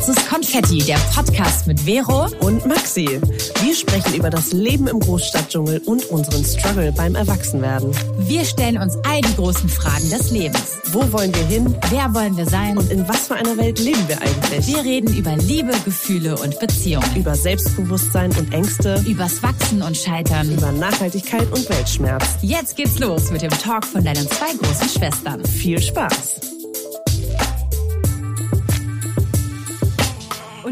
[0.00, 3.20] Schwarzes Konfetti, der Podcast mit Vero und Maxi.
[3.62, 7.92] Wir sprechen über das Leben im Großstadtdschungel und unseren Struggle beim Erwachsenwerden.
[8.20, 10.78] Wir stellen uns all die großen Fragen des Lebens.
[10.86, 11.74] Wo wollen wir hin?
[11.90, 12.78] Wer wollen wir sein?
[12.78, 14.68] Und in was für einer Welt leben wir eigentlich?
[14.68, 17.14] Wir reden über Liebe, Gefühle und Beziehungen.
[17.14, 19.04] Über Selbstbewusstsein und Ängste.
[19.06, 20.50] Übers Wachsen und Scheitern.
[20.50, 22.24] Über Nachhaltigkeit und Weltschmerz.
[22.40, 25.44] Jetzt geht's los mit dem Talk von deinen zwei großen Schwestern.
[25.44, 26.49] Viel Spaß!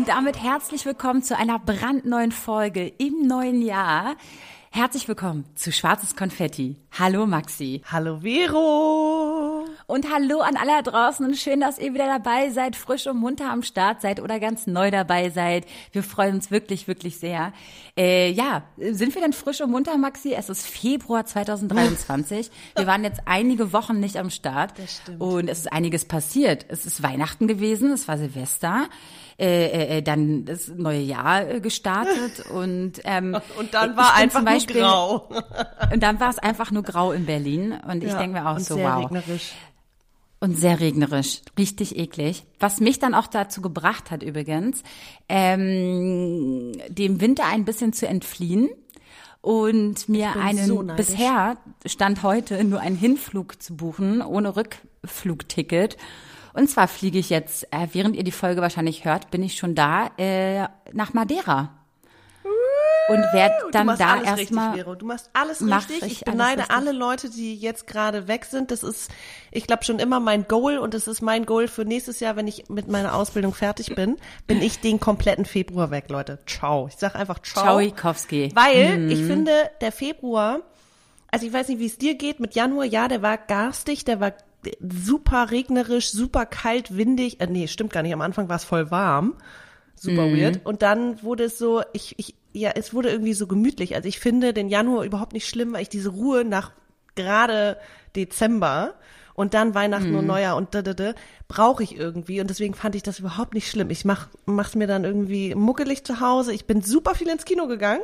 [0.09, 4.17] Und damit herzlich willkommen zu einer brandneuen Folge im neuen Jahr.
[4.71, 6.77] Herzlich willkommen zu Schwarzes Konfetti.
[6.99, 7.83] Hallo Maxi.
[7.85, 9.67] Hallo Vero.
[9.87, 13.19] Und hallo an alle da draußen und schön, dass ihr wieder dabei seid, frisch und
[13.19, 15.67] munter am Start seid oder ganz neu dabei seid.
[15.93, 17.53] Wir freuen uns wirklich, wirklich sehr.
[17.95, 20.33] Äh, ja, sind wir denn frisch und munter, Maxi?
[20.33, 22.51] Es ist Februar 2023.
[22.77, 24.79] wir waren jetzt einige Wochen nicht am Start.
[24.79, 25.21] Das stimmt.
[25.21, 26.65] Und es ist einiges passiert.
[26.69, 28.89] Es ist Weihnachten gewesen, es war Silvester.
[29.41, 34.45] Äh, äh, äh dann das neue Jahr äh, gestartet und ähm, und dann war einfach
[34.45, 35.29] Beispiel, nur grau
[35.93, 38.57] und dann war es einfach nur grau in Berlin und ich ja, denke mir auch
[38.57, 39.53] und so sehr wow regnerisch.
[40.41, 42.47] und sehr regnerisch, richtig eklig.
[42.59, 44.83] Was mich dann auch dazu gebracht hat übrigens,
[45.29, 48.69] ähm, dem Winter ein bisschen zu entfliehen
[49.41, 55.97] und mir einen so bisher stand heute nur einen Hinflug zu buchen ohne Rückflugticket.
[56.59, 59.77] Und zwar fliege ich jetzt, äh, während ihr die Folge wahrscheinlich hört, bin ich schon
[59.77, 61.71] da äh, nach Madeira
[63.09, 64.77] und werde dann da erstmal.
[64.97, 66.11] Du machst alles mach richtig.
[66.11, 66.77] ich beneide richtig.
[66.77, 68.73] alle Leute, die jetzt gerade weg sind.
[68.73, 69.09] Das ist,
[69.53, 72.49] ich glaube, schon immer mein Goal und es ist mein Goal für nächstes Jahr, wenn
[72.49, 74.17] ich mit meiner Ausbildung fertig bin,
[74.49, 76.41] bin ich den kompletten Februar weg, Leute.
[76.45, 76.89] Ciao.
[76.89, 77.79] Ich sag einfach ciao.
[77.79, 78.51] Tschaikowski.
[78.57, 80.59] Weil ich finde, der Februar,
[81.31, 84.19] also ich weiß nicht, wie es dir geht mit Januar, ja, der war garstig, der
[84.19, 84.33] war
[84.81, 87.41] super regnerisch, super kalt, windig.
[87.41, 88.13] Äh, nee, stimmt gar nicht.
[88.13, 89.35] Am Anfang war es voll warm.
[89.95, 90.65] Super weird.
[90.65, 93.97] Und dann wurde es so, ich, ich, ja, es wurde irgendwie so gemütlich.
[93.97, 96.73] Also ich finde den Januar überhaupt nicht schlimm, weil ich diese Ruhe nach
[97.17, 97.79] gerade
[98.15, 98.95] Dezember
[99.35, 101.15] und dann Weihnachten und Neujahr und da, da, da,
[101.47, 102.41] brauche ich irgendwie.
[102.41, 103.91] Und deswegen fand ich das überhaupt nicht schlimm.
[103.91, 106.53] Ich mach, mach's mir dann irgendwie muckelig zu Hause.
[106.53, 108.03] Ich bin super viel ins Kino gegangen.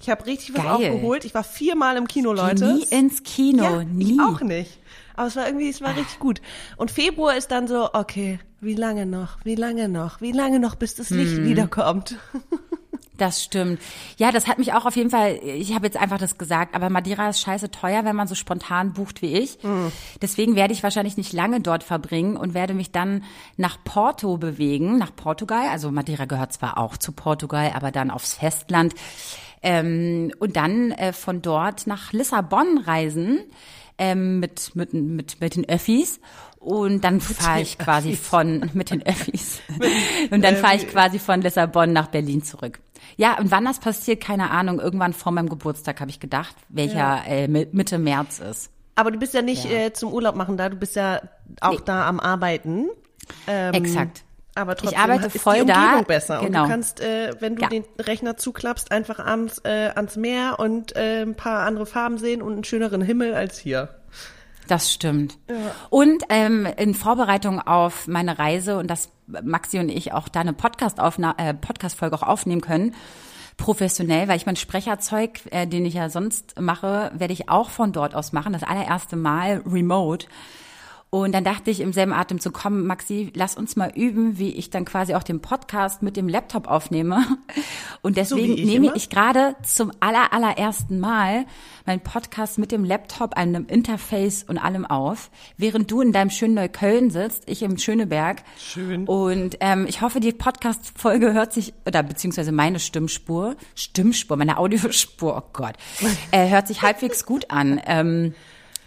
[0.00, 0.72] Ich habe richtig was Geil.
[0.72, 1.24] aufgeholt.
[1.24, 2.74] Ich war viermal im Kino, Leute.
[2.74, 4.14] Nie ins Kino, Ja, nie.
[4.14, 4.78] ich auch nicht.
[5.16, 6.40] Aber es war irgendwie, es war richtig gut.
[6.76, 10.74] Und Februar ist dann so, okay, wie lange noch, wie lange noch, wie lange noch,
[10.74, 11.44] bis das Licht Mhm.
[11.44, 12.16] wiederkommt.
[13.18, 13.80] Das stimmt.
[14.18, 16.90] Ja, das hat mich auch auf jeden Fall, ich habe jetzt einfach das gesagt, aber
[16.90, 19.58] Madeira ist scheiße teuer, wenn man so spontan bucht wie ich.
[20.20, 23.24] Deswegen werde ich wahrscheinlich nicht lange dort verbringen und werde mich dann
[23.56, 25.66] nach Porto bewegen, nach Portugal.
[25.70, 28.92] Also Madeira gehört zwar auch zu Portugal, aber dann aufs Festland.
[29.62, 33.38] Ähm, und dann äh, von dort nach Lissabon reisen
[33.98, 36.20] ähm, mit, mit, mit, mit den Öffis.
[36.58, 39.60] Und dann fahre ich quasi von, mit den Öffis.
[40.30, 42.80] Und dann fahre ich quasi von Lissabon nach Berlin zurück.
[43.18, 44.80] Ja, und wann das passiert, keine Ahnung.
[44.80, 48.70] Irgendwann vor meinem Geburtstag habe ich gedacht, welcher äh, Mi- Mitte März ist.
[48.96, 51.20] Aber du bist ja nicht Äh, zum Urlaub machen da, du bist ja
[51.60, 51.78] auch Nee.
[51.84, 52.88] da am Arbeiten.
[53.46, 54.24] Ähm, Exakt.
[54.56, 56.40] Aber trotzdem arbeite ist voll die da, Umgebung besser.
[56.40, 56.64] Und genau.
[56.64, 57.68] du kannst, äh, wenn du Ja.
[57.68, 62.42] den Rechner zuklappst, einfach abends äh, ans Meer und äh, ein paar andere Farben sehen
[62.42, 63.90] und einen schöneren Himmel als hier.
[64.66, 65.38] Das stimmt.
[65.90, 70.52] Und ähm, in Vorbereitung auf meine Reise und dass Maxi und ich auch da eine
[70.52, 72.94] Podcast äh, Podcast-Folge auch aufnehmen können,
[73.56, 77.92] professionell, weil ich mein Sprecherzeug, äh, den ich ja sonst mache, werde ich auch von
[77.92, 80.26] dort aus machen, das allererste Mal remote.
[81.22, 84.70] Und dann dachte ich im selben Atemzug, komm, Maxi, lass uns mal üben, wie ich
[84.70, 87.24] dann quasi auch den Podcast mit dem Laptop aufnehme.
[88.02, 88.96] Und deswegen wie ich nehme immer?
[88.96, 91.46] ich gerade zum aller, allerersten Mal
[91.86, 96.54] meinen Podcast mit dem Laptop, einem Interface und allem auf, während du in deinem schönen
[96.54, 98.42] Neukölln sitzt, ich im Schöneberg.
[98.58, 99.06] Schön.
[99.06, 105.36] Und ähm, ich hoffe, die Podcast-Folge hört sich, oder beziehungsweise meine Stimmspur, Stimmspur, meine Audiospur,
[105.36, 105.74] oh Gott,
[106.30, 107.80] äh, hört sich halbwegs gut an.
[107.86, 108.34] Ähm,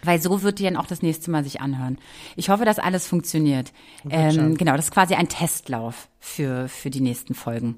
[0.02, 1.98] weil so wird die dann auch das nächste Mal sich anhören.
[2.36, 3.72] Ich hoffe, dass alles funktioniert.
[4.08, 7.76] Ähm, genau, das ist quasi ein Testlauf für, für die nächsten Folgen,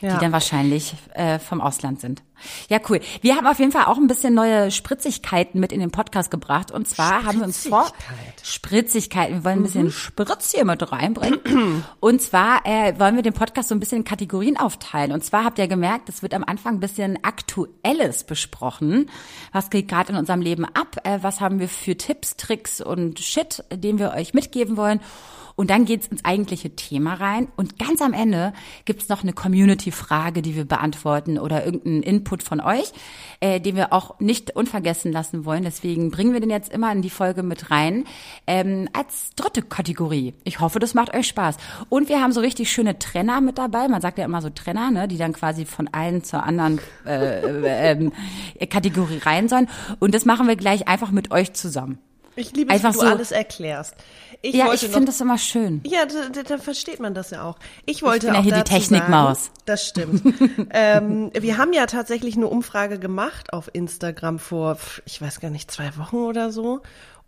[0.00, 0.14] Ja.
[0.14, 2.22] die dann wahrscheinlich äh, vom Ausland sind.
[2.68, 3.00] Ja, cool.
[3.20, 6.70] Wir haben auf jeden Fall auch ein bisschen neue Spritzigkeiten mit in den Podcast gebracht.
[6.70, 8.40] Und zwar haben wir uns vor Spritzigkeit.
[8.42, 9.34] Spritzigkeiten.
[9.34, 11.84] Wir wollen ein bisschen Spritz hier mit reinbringen.
[12.00, 15.12] Und zwar äh, wollen wir den Podcast so ein bisschen in Kategorien aufteilen.
[15.12, 19.10] Und zwar habt ihr gemerkt, es wird am Anfang ein bisschen Aktuelles besprochen.
[19.52, 20.96] Was geht gerade in unserem Leben ab?
[21.04, 25.00] Äh, was haben wir für Tipps, Tricks und Shit, den wir euch mitgeben wollen?
[25.60, 27.48] Und dann geht's ins eigentliche Thema rein.
[27.54, 28.54] Und ganz am Ende
[28.86, 32.92] gibt's noch eine Community-Frage, die wir beantworten oder irgendeinen Input von euch,
[33.40, 35.62] äh, den wir auch nicht unvergessen lassen wollen.
[35.62, 38.04] Deswegen bringen wir den jetzt immer in die Folge mit rein
[38.46, 40.32] ähm, als dritte Kategorie.
[40.44, 41.58] Ich hoffe, das macht euch Spaß.
[41.90, 43.86] Und wir haben so richtig schöne Trenner mit dabei.
[43.86, 47.40] Man sagt ja immer so Trenner, ne, die dann quasi von allen zur anderen äh,
[47.40, 48.12] äh, ähm,
[48.70, 49.68] Kategorie rein sollen.
[49.98, 51.98] Und das machen wir gleich einfach mit euch zusammen.
[52.36, 53.94] Ich liebe es, Einfach wie du so- alles erklärst.
[54.42, 55.82] Ich ja, ich finde das immer schön.
[55.84, 57.58] Ja, da, da, da versteht man das ja auch.
[57.84, 59.44] Ich wollte bin ja auch hier die Technikmaus.
[59.44, 60.22] Sagen, das stimmt.
[60.70, 65.70] ähm, wir haben ja tatsächlich eine Umfrage gemacht auf Instagram vor, ich weiß gar nicht,
[65.70, 66.80] zwei Wochen oder so.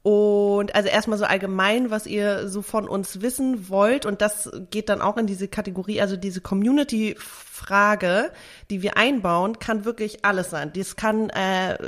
[0.03, 4.05] Und also erstmal so allgemein, was ihr so von uns wissen wollt.
[4.05, 8.33] Und das geht dann auch in diese Kategorie, also diese Community-Frage,
[8.69, 10.73] die wir einbauen, kann wirklich alles sein.
[10.75, 11.79] Das kann äh,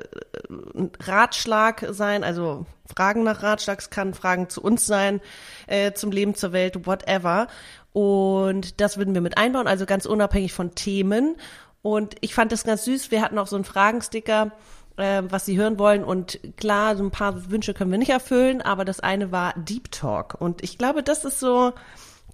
[1.00, 5.20] Ratschlag sein, also Fragen nach Ratschlag, es kann Fragen zu uns sein,
[5.67, 7.49] äh, zum Leben, zur Welt, whatever.
[7.93, 11.37] Und das würden wir mit einbauen, also ganz unabhängig von Themen.
[11.82, 13.10] Und ich fand das ganz süß.
[13.10, 14.52] Wir hatten auch so einen Fragensticker,
[14.96, 16.05] äh, was sie hören wollen.
[16.05, 19.91] Und klar, so ein paar Wünsche können wir nicht erfüllen, aber das eine war Deep
[19.91, 20.37] Talk.
[20.38, 21.73] Und ich glaube, das ist so,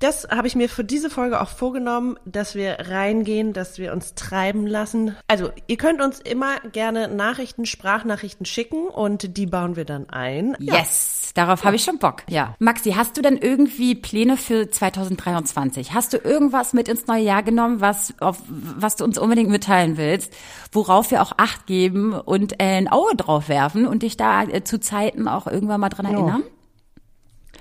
[0.01, 4.15] das habe ich mir für diese Folge auch vorgenommen, dass wir reingehen, dass wir uns
[4.15, 5.15] treiben lassen.
[5.29, 10.57] Also, ihr könnt uns immer gerne Nachrichten, Sprachnachrichten schicken und die bauen wir dann ein.
[10.59, 12.23] Yes, darauf habe ich schon Bock.
[12.31, 12.55] Ja.
[12.59, 15.93] Maxi, hast du denn irgendwie Pläne für 2023?
[15.93, 19.99] Hast du irgendwas mit ins neue Jahr genommen, was auf, was du uns unbedingt mitteilen
[19.99, 20.33] willst,
[20.73, 24.65] worauf wir auch Acht geben und äh, ein Auge drauf werfen und dich da äh,
[24.65, 26.43] zu Zeiten auch irgendwann mal dran erinnern?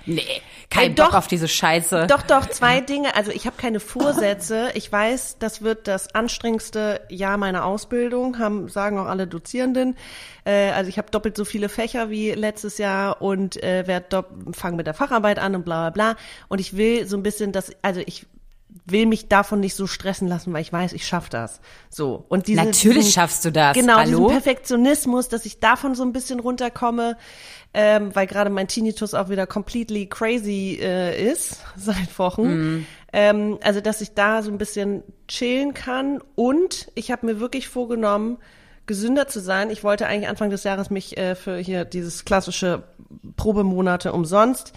[0.06, 0.40] Nee,
[0.70, 1.14] kein Ey, Bock doch.
[1.14, 2.06] auf diese Scheiße.
[2.06, 3.16] Doch, doch, zwei Dinge.
[3.16, 4.70] Also ich habe keine Vorsätze.
[4.74, 9.96] Ich weiß, das wird das anstrengendste Jahr meiner Ausbildung, haben, sagen auch alle Dozierenden.
[10.44, 14.76] Äh, also ich habe doppelt so viele Fächer wie letztes Jahr und äh, werde fange
[14.76, 16.20] mit der Facharbeit an und bla bla bla.
[16.48, 18.26] Und ich will so ein bisschen das, also ich
[18.86, 21.60] will mich davon nicht so stressen lassen, weil ich weiß, ich schaff das.
[21.90, 23.74] So und diese, Natürlich diesen- schaffst du das.
[23.74, 24.28] Genau, Hallo?
[24.28, 27.16] diesen Perfektionismus, dass ich davon so ein bisschen runterkomme,
[27.72, 32.42] ähm, weil gerade mein Tinnitus auch wieder completely crazy äh, ist seit Wochen.
[32.42, 32.86] Mhm.
[33.12, 37.68] Ähm, also dass ich da so ein bisschen chillen kann und ich habe mir wirklich
[37.68, 38.38] vorgenommen,
[38.86, 39.70] gesünder zu sein.
[39.70, 42.82] Ich wollte eigentlich Anfang des Jahres mich äh, für hier dieses klassische
[43.36, 44.72] Probemonate umsonst.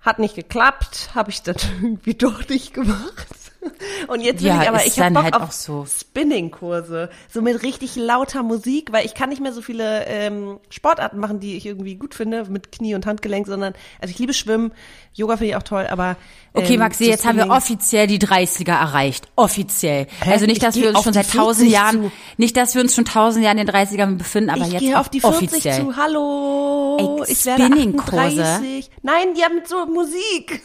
[0.00, 3.47] Hat nicht geklappt, habe ich dann irgendwie doch nicht gemacht.
[4.08, 5.86] Und jetzt will Ja, ich aber, ich habe Bock halt auf auch so.
[5.86, 11.18] Spinning-Kurse, so mit richtig lauter Musik, weil ich kann nicht mehr so viele ähm, Sportarten
[11.18, 14.72] machen, die ich irgendwie gut finde, mit Knie und Handgelenk, sondern, also ich liebe Schwimmen,
[15.14, 16.16] Yoga finde ich auch toll, aber
[16.54, 19.28] Okay, ähm, Maxi, so jetzt haben wir offiziell die 30er erreicht.
[19.36, 20.06] Offiziell.
[20.24, 20.32] Hä?
[20.32, 22.12] Also nicht, Ich dass geh wir uns schon seit tausend 40 Jahren, zu.
[22.36, 24.98] nicht, dass wir uns schon tausend Jahren in den 30ern befinden, aber ich jetzt gehe
[24.98, 25.80] auf die 40 offiziell.
[25.80, 28.42] zu, hallo, Ey, ich werde Spinning-Kurse?
[28.42, 28.90] 38.
[29.02, 30.62] Nein, die haben so Musik.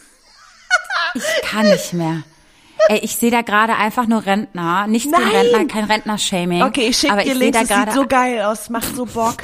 [1.15, 2.23] Ich kann nicht mehr.
[2.89, 4.87] Ey, ich sehe da gerade einfach nur Rentner.
[4.87, 5.35] Nichts gegen Nein!
[5.35, 6.63] Rentner, kein Rentner-Shaming.
[6.63, 8.69] Okay, ich schicke aber dir ich sehe Links, da das sieht gerade so geil aus,
[8.69, 9.37] macht so Bock.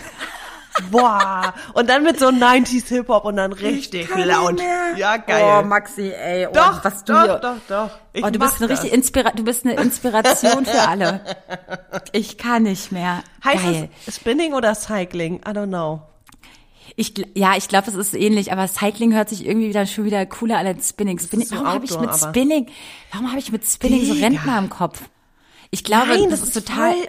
[0.91, 4.61] Boah, und dann mit so 90s Hip-Hop und dann richtig laut.
[4.95, 5.59] Ja, geil.
[5.61, 6.47] Oh, Maxi, ey.
[6.47, 7.89] Oh, doch, was du doch, hier- doch, doch.
[8.13, 8.77] Ich oh, du bist eine das.
[8.79, 11.21] richtig Inspira du bist eine Inspiration für alle.
[12.11, 13.23] Ich kann nicht mehr.
[13.43, 13.89] Heißt Geil.
[14.07, 15.37] es Spinning oder Cycling?
[15.45, 16.01] I don't know.
[16.99, 20.25] Ich, ja, ich glaube, es ist ähnlich, aber Cycling hört sich irgendwie wieder schon wieder
[20.25, 21.17] cooler an als Spinning.
[21.17, 22.67] Spinning so warum habe ich mit aber- Spinning,
[23.13, 24.25] warum habe ich mit Spinning so Digga.
[24.27, 25.01] Rentner im Kopf?
[25.71, 27.07] Ich glaube, Nein, das, das ist total, voll-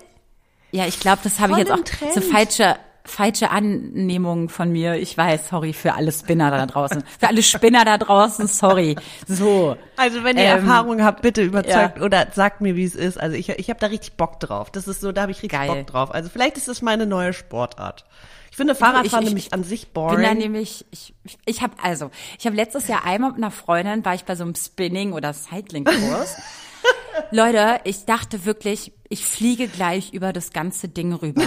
[0.70, 2.14] ja, ich glaube, das habe ich jetzt auch Trend.
[2.14, 4.94] so falsche, falsche Annehmungen von mir.
[4.94, 7.02] Ich weiß, sorry für alle Spinner da draußen.
[7.18, 8.94] Für alle Spinner da draußen, sorry.
[9.26, 9.76] So.
[9.96, 12.04] Also wenn ihr Ähm, Erfahrung habt, bitte überzeugt ja.
[12.04, 13.18] oder sagt mir, wie es ist.
[13.18, 14.70] Also ich, ich habe da richtig Bock drauf.
[14.70, 15.66] Das ist so, da habe ich richtig Geil.
[15.68, 16.14] Bock drauf.
[16.14, 18.04] Also vielleicht ist das meine neue Sportart.
[18.50, 20.38] Ich finde Fahrradfahren ich- ich- nämlich an sich bin da boring.
[20.38, 21.14] nämlich, ich,
[21.46, 24.42] ich, habe also, ich habe letztes Jahr einmal mit einer Freundin, war ich bei so
[24.44, 26.36] einem Spinning- oder Cycling-Kurs.
[27.30, 31.46] Leute, ich dachte wirklich, ich fliege gleich über das ganze Ding rüber,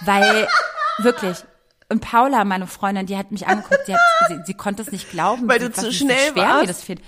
[0.00, 0.46] weil
[0.98, 1.36] wirklich.
[1.90, 5.10] Und Paula, meine Freundin, die hat mich angeguckt, die, hat, sie, sie konnte es nicht
[5.10, 6.60] glauben, Weil du zu schnell schwer warst?
[6.60, 7.00] mir das fehlt.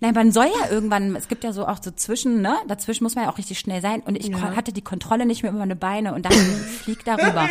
[0.00, 2.56] Nein, man soll ja irgendwann, es gibt ja so auch so zwischen, ne?
[2.68, 4.00] Dazwischen muss man ja auch richtig schnell sein.
[4.00, 6.36] Und ich kon- hatte die Kontrolle nicht mehr über meine Beine und dachte,
[6.70, 7.48] ich flieg darüber.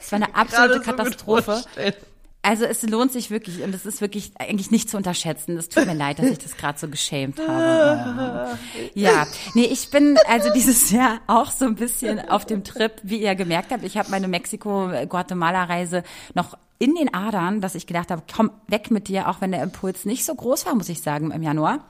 [0.00, 1.42] Es war eine absolute so Katastrophe.
[1.42, 1.94] vorstellen.
[2.42, 5.58] Also es lohnt sich wirklich und es ist wirklich eigentlich nicht zu unterschätzen.
[5.58, 8.58] Es tut mir leid, dass ich das gerade so geschämt habe.
[8.94, 13.22] Ja, nee, ich bin also dieses Jahr auch so ein bisschen auf dem Trip, wie
[13.22, 13.84] ihr gemerkt habt.
[13.84, 16.02] Ich habe meine Mexiko-Guatemala-Reise
[16.34, 19.62] noch in den Adern, dass ich gedacht habe, komm weg mit dir, auch wenn der
[19.62, 21.84] Impuls nicht so groß war, muss ich sagen, im Januar.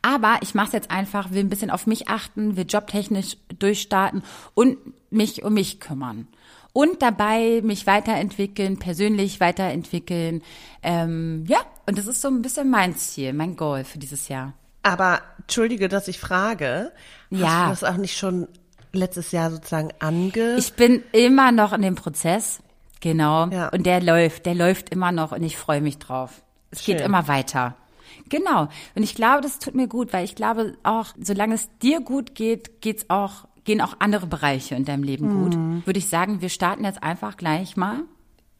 [0.00, 4.22] Aber ich mache es jetzt einfach, will ein bisschen auf mich achten, will jobtechnisch durchstarten
[4.54, 4.78] und
[5.10, 6.28] mich um mich kümmern.
[6.78, 10.42] Und dabei mich weiterentwickeln, persönlich weiterentwickeln.
[10.80, 14.52] Ähm, ja, und das ist so ein bisschen mein Ziel, mein Goal für dieses Jahr.
[14.84, 16.92] Aber entschuldige, dass ich frage.
[17.32, 17.64] Hast Ja.
[17.64, 18.46] du das auch nicht schon
[18.92, 20.54] letztes Jahr sozusagen ange...
[20.56, 22.60] Ich bin immer noch in dem Prozess,
[23.00, 23.48] genau.
[23.48, 23.70] Ja.
[23.70, 26.42] Und der läuft, der läuft immer noch und ich freue mich drauf.
[26.70, 27.06] Es geht Schön.
[27.06, 27.74] immer weiter.
[28.28, 28.68] Genau.
[28.94, 32.36] Und ich glaube, das tut mir gut, weil ich glaube auch, solange es dir gut
[32.36, 35.44] geht, geht's auch, gehen auch andere Bereiche in deinem Leben Mhm.
[35.44, 35.86] gut.
[35.86, 38.00] Würde ich sagen, wir starten jetzt einfach gleich mal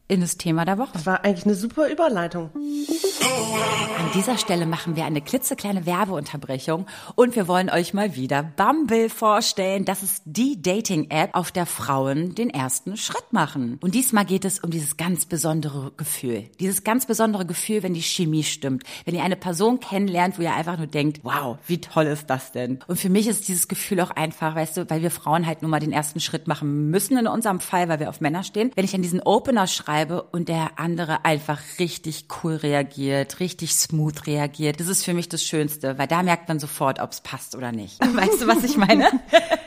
[0.09, 0.89] in das Thema der Woche.
[0.93, 2.49] das war eigentlich eine super Überleitung.
[2.55, 9.09] An dieser Stelle machen wir eine klitzekleine Werbeunterbrechung und wir wollen euch mal wieder Bumble
[9.09, 9.85] vorstellen.
[9.85, 13.77] Das ist die Dating-App, auf der Frauen den ersten Schritt machen.
[13.81, 16.45] Und diesmal geht es um dieses ganz besondere Gefühl.
[16.59, 18.83] Dieses ganz besondere Gefühl, wenn die Chemie stimmt.
[19.05, 22.51] Wenn ihr eine Person kennenlernt, wo ihr einfach nur denkt, wow, wie toll ist das
[22.51, 22.79] denn?
[22.87, 25.69] Und für mich ist dieses Gefühl auch einfach, weißt du, weil wir Frauen halt nun
[25.69, 28.71] mal den ersten Schritt machen müssen in unserem Fall, weil wir auf Männer stehen.
[28.73, 34.27] Wenn ich an diesen Opener schreibe und der andere einfach richtig cool reagiert, richtig smooth
[34.27, 37.55] reagiert, das ist für mich das Schönste, weil da merkt man sofort, ob es passt
[37.55, 37.99] oder nicht.
[38.15, 39.07] Weißt du, was ich meine?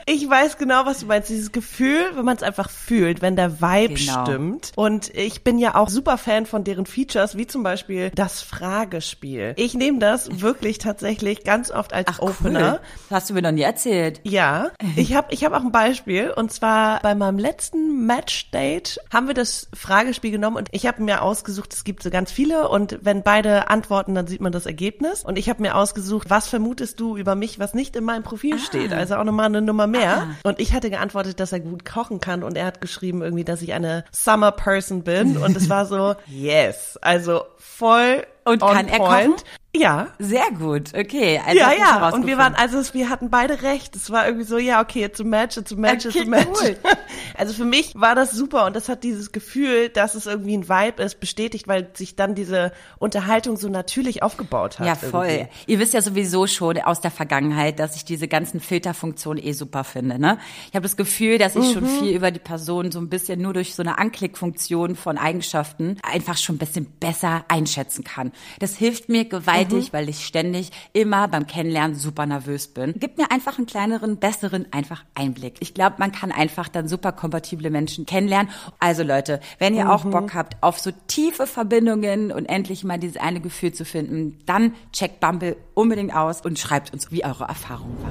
[0.05, 1.29] Ich weiß genau, was du meinst.
[1.29, 4.25] Dieses Gefühl, wenn man es einfach fühlt, wenn der Vibe Genau.
[4.25, 4.73] stimmt.
[4.75, 9.55] Und ich bin ja auch super Fan von deren Features, wie zum Beispiel das Fragespiel.
[9.57, 12.73] Ich nehme das wirklich tatsächlich ganz oft als Ach, Opener.
[12.75, 12.81] cool.
[13.11, 14.21] Das hast du mir noch nie erzählt.
[14.25, 19.27] Ja, ich habe ich hab auch ein Beispiel und zwar bei meinem letzten Matchdate haben
[19.29, 22.99] wir das Fragespiel genommen und ich habe mir ausgesucht, es gibt so ganz viele und
[23.03, 25.25] wenn beide antworten, dann sieht man das Ergebnis.
[25.25, 28.59] Und ich habe mir ausgesucht, was vermutest du über mich, was nicht in meinem Profil
[28.59, 30.31] steht, also auch nochmal eine Nummer mehr.
[30.45, 33.63] Und ich hatte geantwortet, dass er gut kochen kann und er hat geschrieben irgendwie, dass
[33.63, 35.37] ich eine Summer Person bin.
[35.37, 39.27] Und es war so, yes, also voll Und on kann er point.
[39.37, 39.45] kochen?
[39.75, 41.41] Ja, Sehr gut, okay.
[41.47, 42.11] Also ja, ja.
[42.11, 43.97] Und wir waren, also wir hatten beide recht.
[43.97, 46.31] Es war irgendwie so, ja, okay, it's a match, it's a match, it's Okay, a
[46.31, 46.47] match.
[46.63, 46.77] cool.
[47.35, 50.69] Also für mich war das super und das hat dieses Gefühl, dass es irgendwie ein
[50.69, 54.87] Vibe ist, bestätigt, weil sich dann diese Unterhaltung so natürlich aufgebaut hat.
[54.87, 55.27] Ja, voll.
[55.27, 55.49] irgendwie.
[55.67, 59.85] Ihr wisst ja sowieso schon aus der Vergangenheit, dass ich diese ganzen Filterfunktionen eh super
[59.85, 60.19] finde.
[60.19, 60.39] Ne?
[60.69, 61.73] Ich habe das Gefühl, dass ich Mhm.
[61.73, 65.97] schon viel über die Person so ein bisschen nur durch so eine Anklickfunktion von Eigenschaften
[66.03, 68.32] einfach schon ein bisschen besser einschätzen kann.
[68.59, 69.93] Das hilft mir gewaltig, Mhm.
[69.93, 72.95] weil ich ständig immer beim Kennenlernen super nervös bin.
[72.99, 75.57] Gibt mir einfach einen kleineren, besseren einfach Einblick.
[75.61, 78.51] Ich glaube, man kann einfach dann super kompatible Menschen kennenlernen.
[78.79, 79.91] Also Leute, wenn ihr Mhm.
[79.91, 84.39] auch Bock habt auf so tiefe Verbindungen und endlich mal dieses eine Gefühl zu finden,
[84.47, 88.11] dann checkt Bumble unbedingt aus und schreibt uns, wie eure Erfahrung war.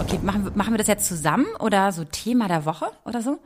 [0.00, 3.38] Okay, machen, machen wir das jetzt zusammen oder so Thema der Woche oder so?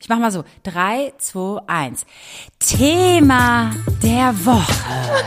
[0.00, 0.44] Ich mach mal so.
[0.62, 2.06] Drei, zwei, eins.
[2.58, 4.72] Thema der Woche.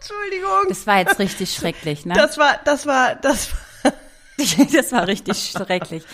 [0.00, 0.68] Entschuldigung.
[0.68, 2.14] Das war jetzt richtig schrecklich, ne?
[2.14, 3.58] Das war, das war, das war.
[4.72, 6.04] Das war richtig schrecklich.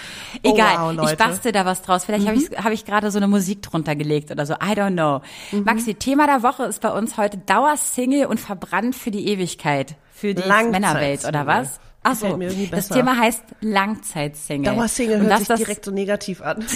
[0.42, 2.06] Oh, Egal, wow, ich bastel da was draus.
[2.06, 4.54] Vielleicht habe ich, hab ich gerade so eine Musik drunter gelegt oder so.
[4.54, 5.20] I don't know.
[5.62, 9.96] Maxi, Thema der Woche ist bei uns heute Dauersingle und verbrannt für die Ewigkeit.
[10.10, 10.48] Für die.
[10.48, 11.78] Männerwelt, oder was?
[12.06, 12.88] Ach so, Gefällt mir irgendwie das.
[12.88, 14.72] Thema heißt Langzeitsingle.
[14.74, 16.64] Dauersingle hört sich das- direkt so negativ an.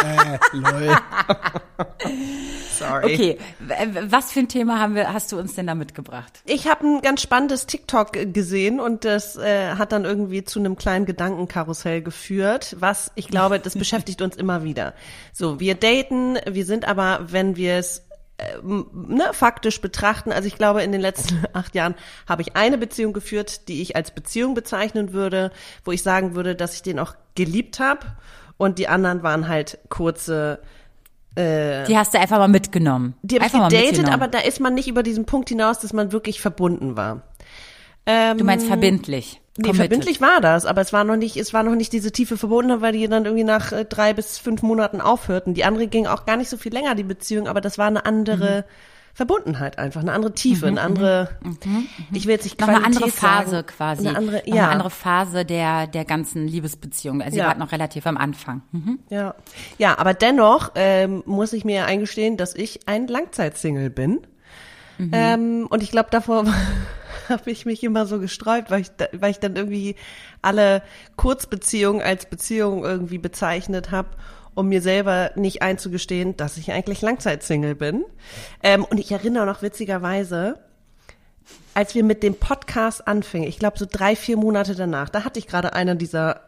[0.00, 0.96] Äh, lol.
[2.78, 3.14] Sorry.
[3.14, 3.38] Okay,
[4.08, 6.32] was für ein Thema haben wir, hast du uns denn da mitgebracht?
[6.44, 10.76] Ich habe ein ganz spannendes TikTok gesehen und das äh, hat dann irgendwie zu einem
[10.76, 14.94] kleinen Gedankenkarussell geführt, was ich glaube, das beschäftigt uns immer wieder.
[15.32, 18.04] So, wir daten, wir sind aber, wenn wir es
[18.62, 21.94] ne, faktisch betrachten, also ich glaube, in den letzten acht Jahren
[22.28, 25.50] habe ich eine Beziehung geführt, die ich als Beziehung bezeichnen würde,
[25.84, 28.06] wo ich sagen würde, dass ich den auch geliebt habe
[28.56, 30.60] und die anderen waren halt kurze
[31.36, 33.14] Die hast du einfach mal mitgenommen.
[33.22, 36.10] die habe ich gedatet, aber da ist man nicht über diesen Punkt hinaus, dass man
[36.10, 37.22] wirklich verbunden war.
[38.06, 39.40] Ähm, Du meinst verbindlich.
[39.58, 42.36] Nee, verbindlich war das, aber es war noch nicht, es war noch nicht diese tiefe
[42.38, 45.52] Verbundenheit, weil die dann irgendwie nach äh, drei bis fünf Monaten aufhörten.
[45.54, 48.06] Die andere ging auch gar nicht so viel länger, die Beziehung, aber das war eine
[48.06, 48.72] andere Mhm.
[49.14, 51.28] Verbundenheit einfach, eine andere Tiefe, eine andere,
[52.12, 54.06] ich will jetzt nicht Noch eine andere Qualität sagen, Phase quasi.
[54.06, 57.20] Eine andere, ja, eine andere Phase der, der ganzen Liebesbeziehung.
[57.20, 57.48] Also ihr Ja.
[57.48, 58.62] wart noch relativ am Anfang.
[58.70, 59.00] Mhm.
[59.10, 59.34] ja.
[59.76, 64.20] Ja, aber dennoch ähm, muss ich mir eingestehen, dass ich ein Langzeitsingle bin.
[64.98, 65.10] Mhm.
[65.12, 66.44] Ähm, und ich glaube, davor
[67.30, 69.96] habe ich mich immer so gesträubt, weil ich, da, weil ich dann irgendwie
[70.42, 70.82] alle
[71.16, 74.10] Kurzbeziehungen als Beziehung irgendwie bezeichnet habe,
[74.54, 78.04] um mir selber nicht einzugestehen, dass ich eigentlich Langzeitsingle bin.
[78.62, 80.58] Ähm, und ich erinnere noch witzigerweise,
[81.74, 85.38] als wir mit dem Podcast anfingen, ich glaube so drei, vier Monate danach, da hatte
[85.38, 86.40] ich gerade eine dieser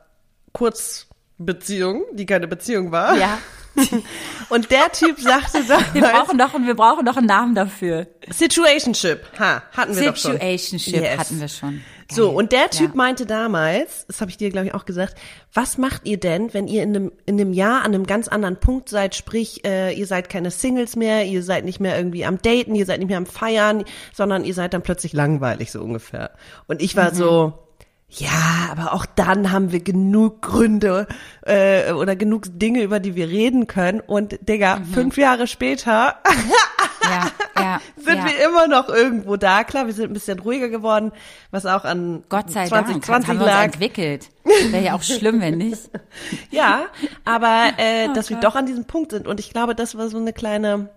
[0.52, 3.16] Kurzbeziehungen, die keine Beziehung war.
[3.16, 3.38] Ja.
[4.48, 8.06] Und der Typ sagte damals, Wir brauchen noch, wir brauchen noch einen Namen dafür.
[8.28, 10.32] Situationship, ha, hatten wir doch schon.
[10.32, 11.18] Situationship Yes.
[11.18, 11.80] hatten wir schon.
[12.10, 12.36] So, Geil.
[12.36, 12.96] und der Typ Ja.
[12.96, 15.14] meinte damals, das habe ich dir, glaube ich, auch gesagt,
[15.54, 18.56] was macht ihr denn, wenn ihr in einem, in einem Jahr an einem ganz anderen
[18.58, 22.42] Punkt seid, sprich, äh, ihr seid keine Singles mehr, ihr seid nicht mehr irgendwie am
[22.42, 26.32] Daten, ihr seid nicht mehr am Feiern, sondern ihr seid dann plötzlich langweilig, so ungefähr.
[26.66, 27.52] Und ich war so,
[28.12, 31.06] ja, aber auch dann haben wir genug Gründe
[31.42, 34.00] äh, oder genug Dinge, über die wir reden können.
[34.00, 36.16] Und Digga, fünf Jahre später
[37.04, 38.24] Ja, ja, sind ja.
[38.26, 39.62] wir immer noch irgendwo da.
[39.64, 41.12] Klar, wir sind ein bisschen ruhiger geworden,
[41.52, 43.64] was auch an Gott sei Dank, 2020 haben wir uns lag.
[43.64, 44.28] entwickelt.
[44.70, 45.90] Wäre ja auch schlimm, wenn nicht.
[46.50, 46.86] Ja,
[47.24, 49.28] aber äh, Oh dass wir doch an diesem Punkt sind.
[49.28, 50.88] Und ich glaube, das war so eine kleine,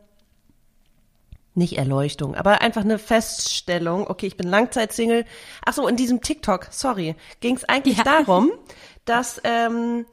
[1.55, 4.07] nicht Erleuchtung, aber einfach eine Feststellung.
[4.07, 5.25] Okay, ich bin Langzeitsingle.
[5.65, 8.03] Ach so, in diesem TikTok, sorry, ging es eigentlich Ja.
[8.03, 8.51] darum,
[9.05, 10.05] dass ähm,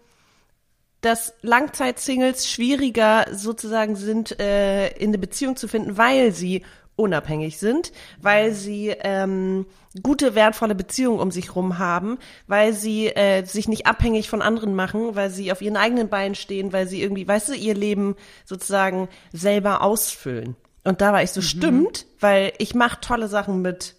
[1.01, 6.63] dass Langzeitsingles schwieriger sozusagen sind, äh, in eine Beziehung zu finden, weil sie
[6.97, 9.65] unabhängig sind, weil sie ähm,
[10.03, 14.75] gute, wertvolle Beziehungen um sich rum haben, weil sie äh, sich nicht abhängig von anderen
[14.75, 18.17] machen, weil sie auf ihren eigenen Beinen stehen, weil sie irgendwie, weißt du, ihr Leben
[18.45, 20.55] sozusagen selber ausfüllen.
[20.85, 23.97] Und da war ich so, stimmt, weil ich mache tolle Sachen mit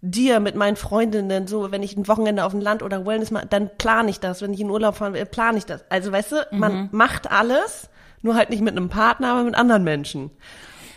[0.00, 3.46] dir, mit meinen Freundinnen, so, wenn ich ein Wochenende auf dem Land oder Wellness mache,
[3.46, 4.42] dann plane ich das.
[4.42, 5.84] Wenn ich in Urlaub fahren will, plane ich das.
[5.90, 7.88] Also, weißt du, man macht alles,
[8.22, 10.30] nur halt nicht mit einem Partner, aber mit anderen Menschen.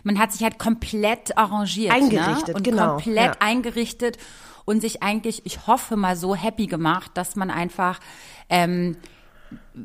[0.04, 1.94] Man hat sich halt komplett arrangiert.
[1.94, 2.54] Eingerichtet, ne?
[2.56, 3.36] und genau, komplett ja.
[3.40, 4.18] eingerichtet
[4.66, 8.00] und sich eigentlich, ich hoffe mal so happy gemacht, dass man einfach,
[8.50, 8.98] ähm,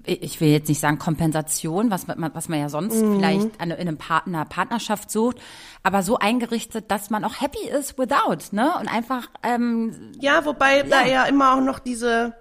[0.04, 3.16] ich will jetzt nicht sagen Kompensation, was man, was man ja sonst Mhm.
[3.16, 5.38] vielleicht an, in einem Partner, Partnerschaft sucht,
[5.82, 8.72] aber so eingerichtet, dass man auch happy ist without, ne?
[8.80, 12.34] Und einfach ähm, Ja, wobei da ja immer auch noch diese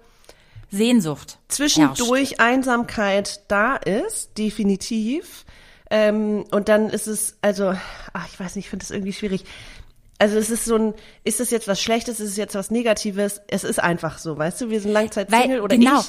[0.70, 1.38] Sehnsucht.
[1.38, 1.52] herrscht.
[1.52, 5.44] zwischendurch Einsamkeit da ist, definitiv.
[5.90, 7.74] Ähm, und dann ist es, also,
[8.12, 9.44] ach, ich weiß nicht, ich finde das irgendwie schwierig.
[10.18, 13.40] Also es ist so ein, ist das jetzt was Schlechtes, ist es jetzt was Negatives?
[13.48, 16.00] Es ist einfach so, weißt du, wir sind Langzeit-Single oder genau.
[16.00, 16.06] ich.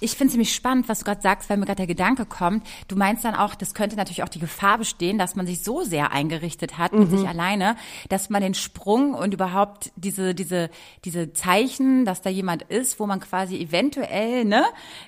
[0.00, 2.66] Ich finde es ziemlich spannend, was du gerade sagst, weil mir gerade der Gedanke kommt.
[2.86, 5.82] Du meinst dann auch, das könnte natürlich auch die Gefahr bestehen, dass man sich so
[5.82, 7.18] sehr eingerichtet hat mit Mhm.
[7.18, 7.76] sich alleine,
[8.08, 10.70] dass man den Sprung und überhaupt diese diese
[11.04, 14.64] diese Zeichen, dass da jemand ist, wo man quasi eventuell ne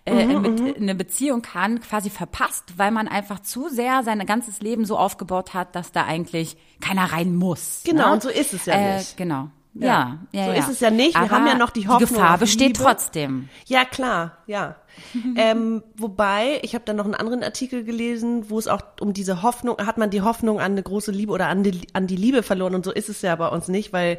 [0.07, 4.61] äh, Mhm, mit eine Beziehung kann, quasi verpasst, weil man einfach zu sehr sein ganzes
[4.61, 7.83] Leben so aufgebaut hat, dass da eigentlich keiner rein muss.
[7.85, 8.13] Genau, ne?
[8.15, 9.17] und so ist es ja äh, nicht.
[9.17, 9.51] Genau.
[9.75, 10.59] Ja, ja, So ja.
[10.59, 11.15] ist es ja nicht.
[11.15, 12.81] Wir haben ja noch die Hoffnung Die Gefahr besteht Liebe.
[12.83, 13.49] trotzdem.
[13.67, 14.77] Ja, klar, ja.
[15.37, 19.43] ähm, wobei, ich habe dann noch einen anderen Artikel gelesen, wo es auch um diese
[19.43, 22.43] Hoffnung, hat man die Hoffnung an eine große Liebe oder an die, an die Liebe
[22.43, 24.19] verloren und so ist es ja bei uns nicht, weil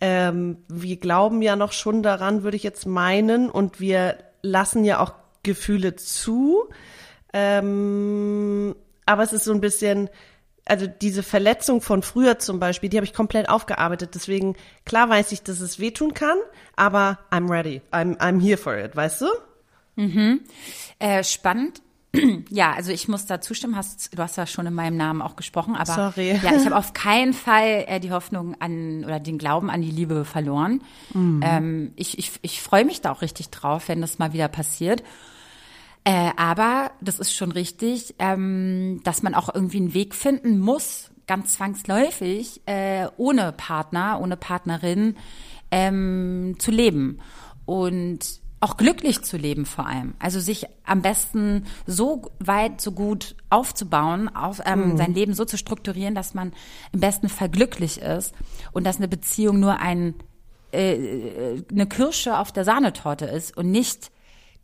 [0.00, 5.00] ähm, wir glauben ja noch schon daran, würde ich jetzt meinen, und wir lassen ja
[5.00, 6.68] auch Gefühle zu.
[7.32, 8.74] Ähm,
[9.06, 10.08] aber es ist so ein bisschen,
[10.66, 14.14] also diese Verletzung von früher zum Beispiel, die habe ich komplett aufgearbeitet.
[14.14, 16.38] Deswegen, klar weiß ich, dass es wehtun kann,
[16.76, 17.82] aber I'm ready.
[17.92, 19.26] I'm, I'm here for it, weißt du?
[20.98, 21.80] Äh, spannend.
[22.50, 23.74] Ja, also ich muss da zustimmen.
[23.74, 26.38] Hast, du hast ja schon in meinem Namen auch gesprochen, aber Sorry.
[26.40, 29.90] ja, ich habe auf keinen Fall äh, die Hoffnung an oder den Glauben an die
[29.90, 30.82] Liebe verloren.
[31.42, 35.02] Ähm, ich ich, ich freue mich da auch richtig drauf, wenn das mal wieder passiert.
[36.04, 41.10] Äh, aber das ist schon richtig, ähm, dass man auch irgendwie einen Weg finden muss,
[41.26, 45.16] ganz zwangsläufig, äh, ohne Partner, ohne Partnerin
[45.70, 47.20] ähm, zu leben
[47.64, 50.14] und auch glücklich zu leben vor allem.
[50.18, 55.58] Also sich am besten so weit, so gut aufzubauen, auf, ähm, sein Leben so zu
[55.58, 56.52] strukturieren, dass man
[56.92, 58.34] im besten Fall glücklich ist
[58.72, 60.14] und dass eine Beziehung nur ein
[60.72, 64.10] äh, eine Kirsche auf der Sahnetorte ist und nicht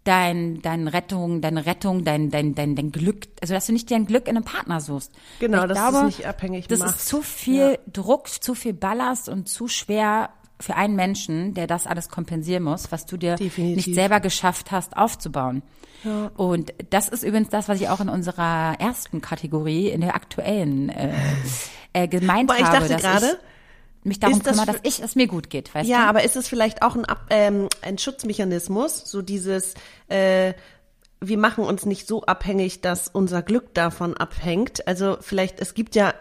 [0.05, 4.07] dein, dein Rettung, deine Rettung, dein, dein, dein, dein Glück, also dass du nicht dein
[4.07, 5.13] Glück in einem Partner suchst.
[5.39, 6.97] Genau, dass du es nicht abhängig Das machst.
[7.01, 11.87] ist zu viel Druck, zu viel Ballast und zu schwer für einen Menschen, der das
[11.87, 13.87] alles kompensieren muss, was du dir Definitiv.
[13.87, 15.63] nicht selber geschafft hast, aufzubauen.
[16.37, 20.89] Und das ist übrigens das, was ich auch in unserer ersten Kategorie, in der aktuellen,
[20.89, 21.13] äh,
[21.93, 23.50] äh, gemeint Aber ich habe, dachte dass gerade, ich
[24.03, 26.09] mich darum ist das kümmere, für- dass ich, es mir gut geht, weißt Ja, du?
[26.09, 29.75] aber ist es vielleicht auch ein, ähm, ein Schutzmechanismus, so dieses,
[30.09, 30.55] äh,
[31.21, 34.87] wir machen uns nicht so abhängig, dass unser Glück davon abhängt.
[34.89, 36.15] Also vielleicht, es gibt ja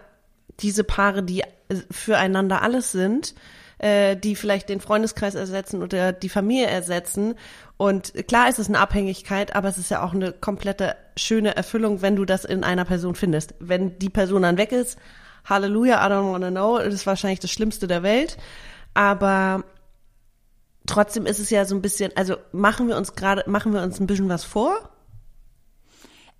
[0.59, 1.45] diese Paare, die äh,
[1.89, 3.33] füreinander alles sind,
[3.77, 7.35] äh, die vielleicht den Freundeskreis ersetzen oder die Familie ersetzen.
[7.77, 12.01] Und klar ist es eine Abhängigkeit, aber es ist ja auch eine komplette schöne Erfüllung,
[12.01, 13.53] wenn du das in einer Person findest.
[13.59, 14.97] Wenn die Person dann weg ist,
[15.49, 18.37] Halleluja, I don't wanna know, das ist wahrscheinlich das Schlimmste der Welt.
[18.93, 19.63] Aber
[20.85, 23.99] trotzdem ist es ja so ein bisschen, also machen wir uns gerade, machen wir uns
[23.99, 24.89] ein bisschen was vor?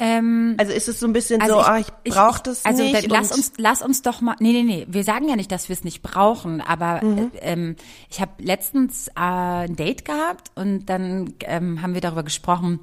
[0.02, 3.12] Ähm, Also ist es so ein bisschen also so, ah, ich brauche das also nicht.
[3.12, 5.68] da, lass uns lass uns doch mal nee nee nee wir sagen ja nicht dass
[5.68, 7.32] wir es nicht brauchen aber Mhm.
[7.34, 7.76] äh, ähm,
[8.10, 12.80] ich habe letztens äh, ein Date gehabt und dann ähm, haben wir darüber gesprochen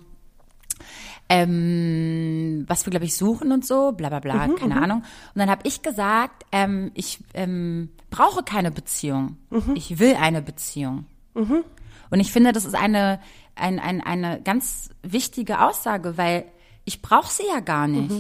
[1.29, 4.99] ähm, was wir glaube ich suchen und so bla bla bla Mhm, keine Ahnung.
[4.99, 9.37] Und dann habe ich gesagt ähm, ich ähm, brauche keine Beziehung.
[9.51, 9.75] Mhm.
[9.75, 11.07] ich will eine Beziehung.
[12.11, 13.21] Und ich finde, das ist eine,
[13.55, 16.45] ein, ein, eine ganz wichtige Aussage, weil
[16.85, 18.11] ich brauche sie ja gar nicht.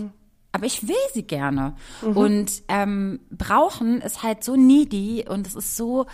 [0.52, 1.74] Aber ich will sie gerne.
[2.14, 6.06] Und ähm, brauchen ist halt so needy und es ist so,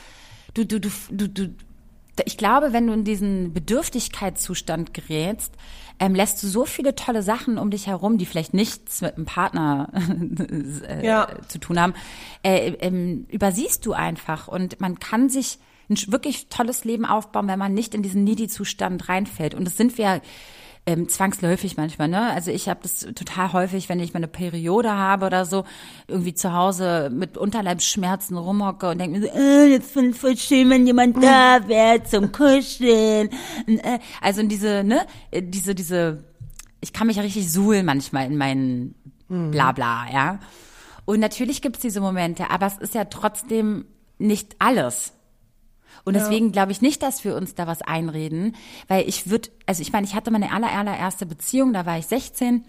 [0.54, 1.54] du, du, du, du, du,
[2.24, 5.54] ich glaube, wenn du in diesen Bedürftigkeitszustand gerätst,
[5.98, 9.26] ähm, lässt du so viele tolle Sachen um dich herum, die vielleicht nichts mit einem
[9.26, 9.88] Partner
[10.88, 11.28] äh, Ja.
[11.48, 11.94] zu tun haben,
[12.42, 14.48] äh, ähm, übersiehst du einfach.
[14.48, 15.58] Und man kann sich
[15.90, 19.54] ein wirklich tolles Leben aufbauen, wenn man nicht in diesen Needy-Zustand reinfällt.
[19.54, 20.20] Und das sind wir
[20.84, 22.32] ähm, zwangsläufig manchmal, ne?
[22.32, 25.64] Also ich habe das total häufig, wenn ich meine Periode habe oder so,
[26.08, 30.36] irgendwie zu Hause mit Unterleibsschmerzen rumhocke und denke mir so, äh, jetzt finde ich voll
[30.36, 33.30] schön, wenn jemand da wäre zum Kuscheln.
[33.66, 36.24] Äh, Also diese, ne, äh, diese, diese,
[36.80, 38.94] ich kann mich ja richtig suhlen manchmal in meinen
[39.28, 40.40] Blabla, ja.
[41.04, 43.86] Und natürlich gibt's diese Momente, aber es ist ja trotzdem
[44.18, 45.12] nicht alles.
[46.04, 48.56] Und deswegen glaube ich nicht, dass wir uns da was einreden,
[48.88, 52.06] weil ich würde, also ich meine, ich hatte meine aller, allererste Beziehung, da war ich
[52.06, 52.64] 16,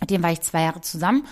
[0.00, 1.24] mit dem war ich zwei Jahre zusammen.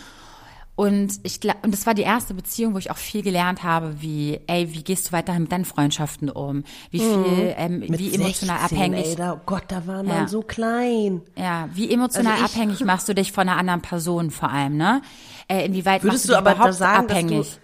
[0.77, 4.41] Und ich und das war die erste Beziehung, wo ich auch viel gelernt habe, wie,
[4.49, 6.65] ey, wie gehst du weiterhin mit deinen Freundschaften um?
[6.91, 9.07] Wie viel, ähm, Mit wie emotional 16, abhängig.
[9.07, 10.27] Ey, da, oh Gott, da war man Ja.
[10.29, 11.23] so klein.
[11.37, 14.77] Ja, wie emotional Also ich- abhängig machst du dich von einer anderen Person vor allem,
[14.77, 15.01] ne?
[15.47, 17.59] Äh, inwieweit Würdest machst du du aber da überhaupt sagen, abhängig?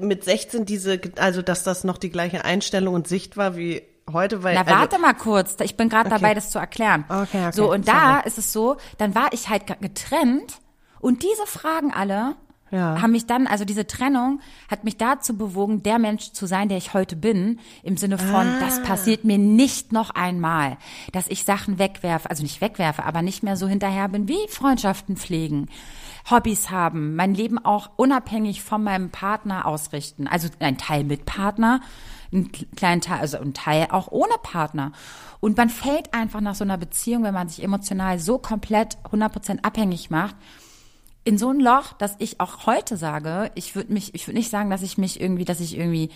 [0.00, 4.42] Mit 16 diese, also dass das noch die gleiche Einstellung und Sicht war wie heute?
[4.42, 5.56] Weil, Na, also, warte mal kurz.
[5.62, 6.18] Ich bin gerade Okay.
[6.20, 7.04] dabei, das zu erklären.
[7.08, 8.22] Okay, okay, So, und da sorry.
[8.28, 10.58] ist es so, dann war ich halt ge- getrennt
[11.00, 12.36] und diese Fragen alle
[12.70, 13.00] Ja.
[13.00, 16.78] haben mich dann, also diese Trennung hat mich dazu bewogen, der Mensch zu sein, der
[16.78, 18.58] ich heute bin, im Sinne von, Ah.
[18.60, 20.76] das passiert mir nicht noch einmal,
[21.12, 25.16] dass ich Sachen wegwerfe, also nicht wegwerfe, aber nicht mehr so hinterher bin, wie Freundschaften
[25.16, 25.68] pflegen.
[26.30, 30.26] Hobbys haben, mein Leben auch unabhängig von meinem Partner ausrichten.
[30.26, 31.80] Also ein Teil mit Partner,
[32.32, 34.92] einen kleinen Teil, also ein Teil auch ohne Partner.
[35.40, 39.64] Und man fällt einfach nach so einer Beziehung, wenn man sich emotional so komplett 100%
[39.64, 40.36] abhängig macht,
[41.24, 44.50] in so ein Loch, dass ich auch heute sage, ich würde mich, ich würde nicht
[44.50, 46.10] sagen, dass ich mich irgendwie, dass ich irgendwie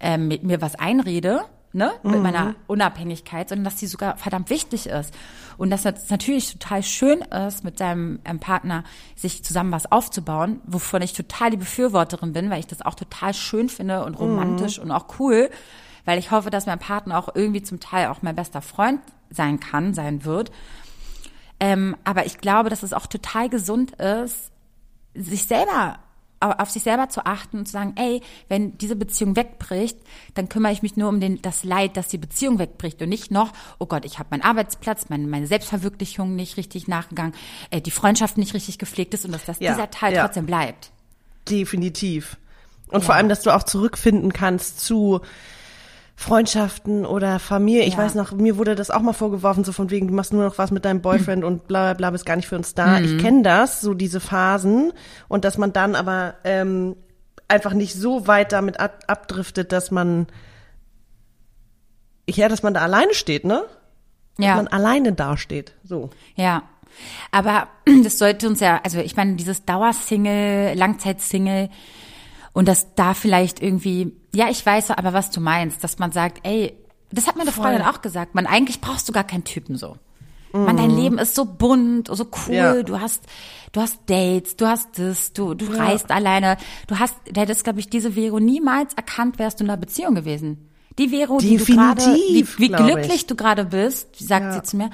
[0.00, 1.42] ähm, mit mir was einrede,
[1.74, 5.12] ne, mit meiner Unabhängigkeit, sondern dass die sogar verdammt wichtig ist.
[5.58, 8.84] Und dass es natürlich total schön ist, mit seinem ähm, Partner
[9.16, 13.34] sich zusammen was aufzubauen, wovon ich total die Befürworterin bin, weil ich das auch total
[13.34, 15.50] schön finde und romantisch und auch cool,
[16.04, 19.58] weil ich hoffe, dass mein Partner auch irgendwie zum Teil auch mein bester Freund sein
[19.58, 20.52] kann, sein wird.
[21.60, 24.52] Ähm, aber ich glaube, dass es auch total gesund ist,
[25.14, 25.98] sich selber
[26.52, 29.98] auf sich selber zu achten und zu sagen, ey, wenn diese Beziehung wegbricht,
[30.34, 33.30] dann kümmere ich mich nur um den, das Leid, dass die Beziehung wegbricht und nicht
[33.30, 37.34] noch, oh Gott, ich habe meinen Arbeitsplatz, meine, meine Selbstverwirklichung nicht richtig nachgegangen,
[37.70, 40.24] äh, die Freundschaft nicht richtig gepflegt ist und dass, dass Ja, dieser Teil ja.
[40.24, 40.90] trotzdem bleibt.
[41.48, 42.36] Definitiv.
[42.88, 45.20] Und vor allem, dass du auch zurückfinden kannst zu
[46.16, 47.82] Freundschaften oder Familie.
[47.84, 47.98] Ich Ja.
[48.00, 50.58] weiß noch, mir wurde das auch mal vorgeworfen, so von wegen, du machst nur noch
[50.58, 52.98] was mit deinem Boyfriend und bla bla bla, bist gar nicht für uns da.
[52.98, 53.04] Mhm.
[53.04, 54.92] Ich kenne das, so diese Phasen.
[55.28, 56.96] Und dass man dann aber ähm,
[57.48, 60.26] einfach nicht so weit damit ab abdriftet, dass man
[62.28, 63.64] ja, dass man da alleine steht, ne?
[64.36, 64.56] Dass Ja.
[64.56, 65.74] man alleine dasteht.
[65.84, 66.10] So.
[66.36, 66.62] Ja.
[67.32, 67.68] Aber
[68.04, 71.68] das sollte uns ja, also ich meine, dieses Dauersingle, Langzeitsingle
[72.54, 76.46] und dass da vielleicht irgendwie, ja, ich weiß aber, was du meinst, dass man sagt,
[76.46, 76.72] ey,
[77.12, 79.96] das hat meine Freundin auch gesagt, man eigentlich brauchst du gar keinen Typen so.
[80.52, 82.82] Man, dein Leben ist so bunt, so cool, Ja.
[82.84, 83.24] du hast,
[83.72, 87.80] du hast Dates, du hast das, du, du reist alleine, du hast, du hättest, glaube
[87.80, 90.68] ich, diese Vero niemals erkannt, wärst du in einer Beziehung gewesen.
[90.96, 92.04] Die Vero, die du gerade, wie,
[92.44, 92.94] Definitiv, wie glaub ich.
[92.94, 94.52] glücklich du gerade bist, sagt Ja.
[94.52, 94.90] sie zu mir,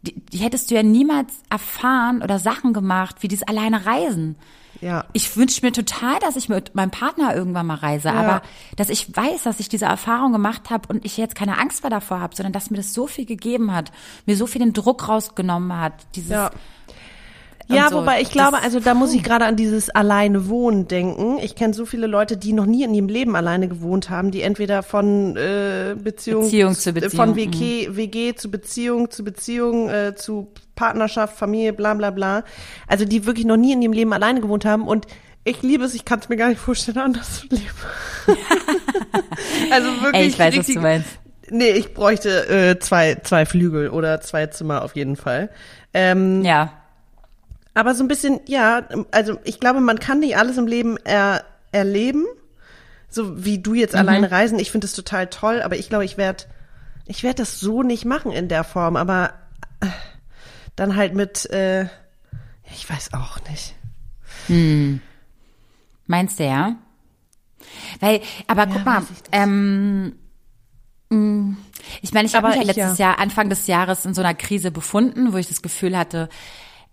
[0.00, 4.36] die, die hättest du ja niemals erfahren oder Sachen gemacht, wie dieses alleine Reisen.
[4.84, 5.06] Ja.
[5.14, 8.42] Ich wünsche mir total, dass ich mit meinem Partner irgendwann mal reise, aber
[8.76, 11.90] dass ich weiß, dass ich diese Erfahrung gemacht habe und ich jetzt keine Angst mehr
[11.90, 13.92] davor habe, sondern dass mir das so viel gegeben hat,
[14.26, 15.94] mir so viel den Druck rausgenommen hat.
[16.14, 16.50] Dieses, Ja.
[17.68, 17.98] Ja, so.
[17.98, 21.38] wobei ich glaube, also da muss ich gerade an dieses alleine wohnen denken.
[21.42, 24.42] Ich kenne so viele Leute, die noch nie in ihrem Leben alleine gewohnt haben, die
[24.42, 30.14] entweder von äh, Beziehung, Beziehung zu Beziehung, von WG, WG zu Beziehung zu Beziehung äh,
[30.14, 32.44] zu Partnerschaft, Familie, bla bla bla.
[32.86, 35.06] Also die wirklich noch nie in ihrem Leben alleine gewohnt haben und
[35.44, 37.64] ich liebe es, ich kann es mir gar nicht vorstellen, anders zu leben.
[39.70, 40.22] also wirklich.
[40.22, 41.08] Ey, ich weiß, was richtig, du meinst.
[41.50, 45.50] Nee, ich bräuchte äh, zwei, zwei Flügel oder zwei Zimmer auf jeden Fall.
[45.92, 46.72] Ähm, Ja.
[47.74, 51.44] Aber so ein bisschen, ja, also ich glaube, man kann nicht alles im Leben er,
[51.72, 52.24] erleben,
[53.08, 54.58] so wie du jetzt alleine reisen.
[54.58, 56.44] Ich finde das total toll, aber ich glaube, ich werde
[57.06, 59.34] ich werd das so nicht machen in der Form, aber
[59.80, 59.86] äh,
[60.76, 61.84] dann halt mit, äh,
[62.74, 63.74] ich weiß auch nicht.
[66.06, 66.76] Meinst du ja?
[68.00, 70.16] Weil, aber guck mal, ich ähm,
[71.10, 71.56] mh,
[72.02, 74.70] ich meine, ich habe mich ja letztes Jahr, Anfang des Jahres in so einer Krise
[74.70, 76.28] befunden, wo ich das Gefühl hatte,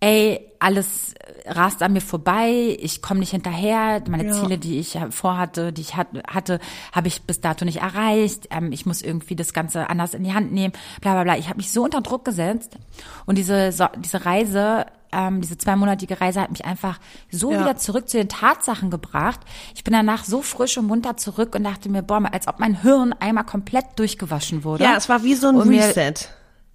[0.02, 1.14] ey, alles
[1.46, 4.34] rast an mir vorbei, ich komme nicht hinterher, meine Ja.
[4.34, 6.60] Ziele, die ich vorhatte, die ich hat, hatte,
[6.92, 10.34] habe ich bis dato nicht erreicht, ähm, ich muss irgendwie das Ganze anders in die
[10.34, 11.38] Hand nehmen, bla bla bla.
[11.38, 12.78] Ich habe mich so unter Druck gesetzt
[13.26, 17.00] und diese, so, diese Reise, ähm, diese zweimonatige Reise hat mich einfach
[17.32, 17.60] so Ja.
[17.62, 19.40] wieder zurück zu den Tatsachen gebracht.
[19.76, 22.82] Ich bin danach so frisch und munter zurück und dachte mir, boah, als ob mein
[22.82, 24.84] Hirn einmal komplett durchgewaschen wurde.
[24.84, 26.14] Ja, es war wie so ein Reset.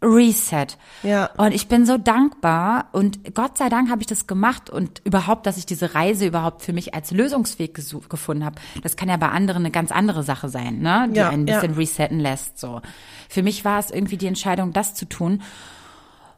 [0.03, 0.67] Reset.
[1.03, 1.31] Ja.
[1.37, 5.47] Und ich bin so dankbar und Gott sei Dank habe ich das gemacht und überhaupt,
[5.47, 8.57] dass ich diese Reise überhaupt für mich als Lösungsweg gefunden habe.
[8.83, 11.09] Das kann ja bei anderen eine ganz andere Sache sein, ne?
[11.11, 11.61] Die Ja, ein ja.
[11.61, 12.83] bisschen resetten lässt, so.
[13.29, 15.43] Für mich war es irgendwie die Entscheidung, das zu tun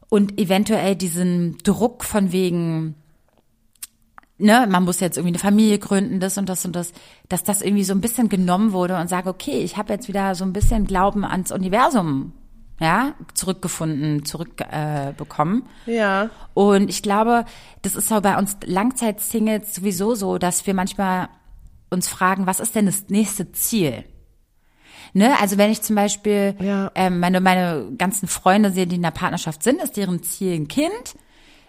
[0.08, 2.94] und eventuell diesen Druck von wegen,
[4.38, 6.92] ne, man muss jetzt irgendwie eine Familie gründen, das und das und das,
[7.28, 10.34] dass das irgendwie so ein bisschen genommen wurde und sage, okay, ich habe jetzt wieder
[10.34, 12.32] so ein bisschen Glauben ans Universum,
[12.80, 15.64] ja, zurückgefunden, zurückbekommen.
[15.86, 15.96] Äh.
[15.96, 16.30] Ja.
[16.54, 17.44] Und ich glaube,
[17.82, 21.28] das ist so bei uns Langzeitsingles sowieso so, dass wir manchmal
[21.90, 24.04] uns fragen, was ist denn das nächste Ziel?
[25.14, 25.34] Ne?
[25.40, 26.90] Also wenn ich zum Beispiel Ja.
[26.94, 30.68] ähm, meine, meine ganzen Freunde sehe, die in der Partnerschaft sind, ist deren Ziel ein
[30.68, 31.16] Kind.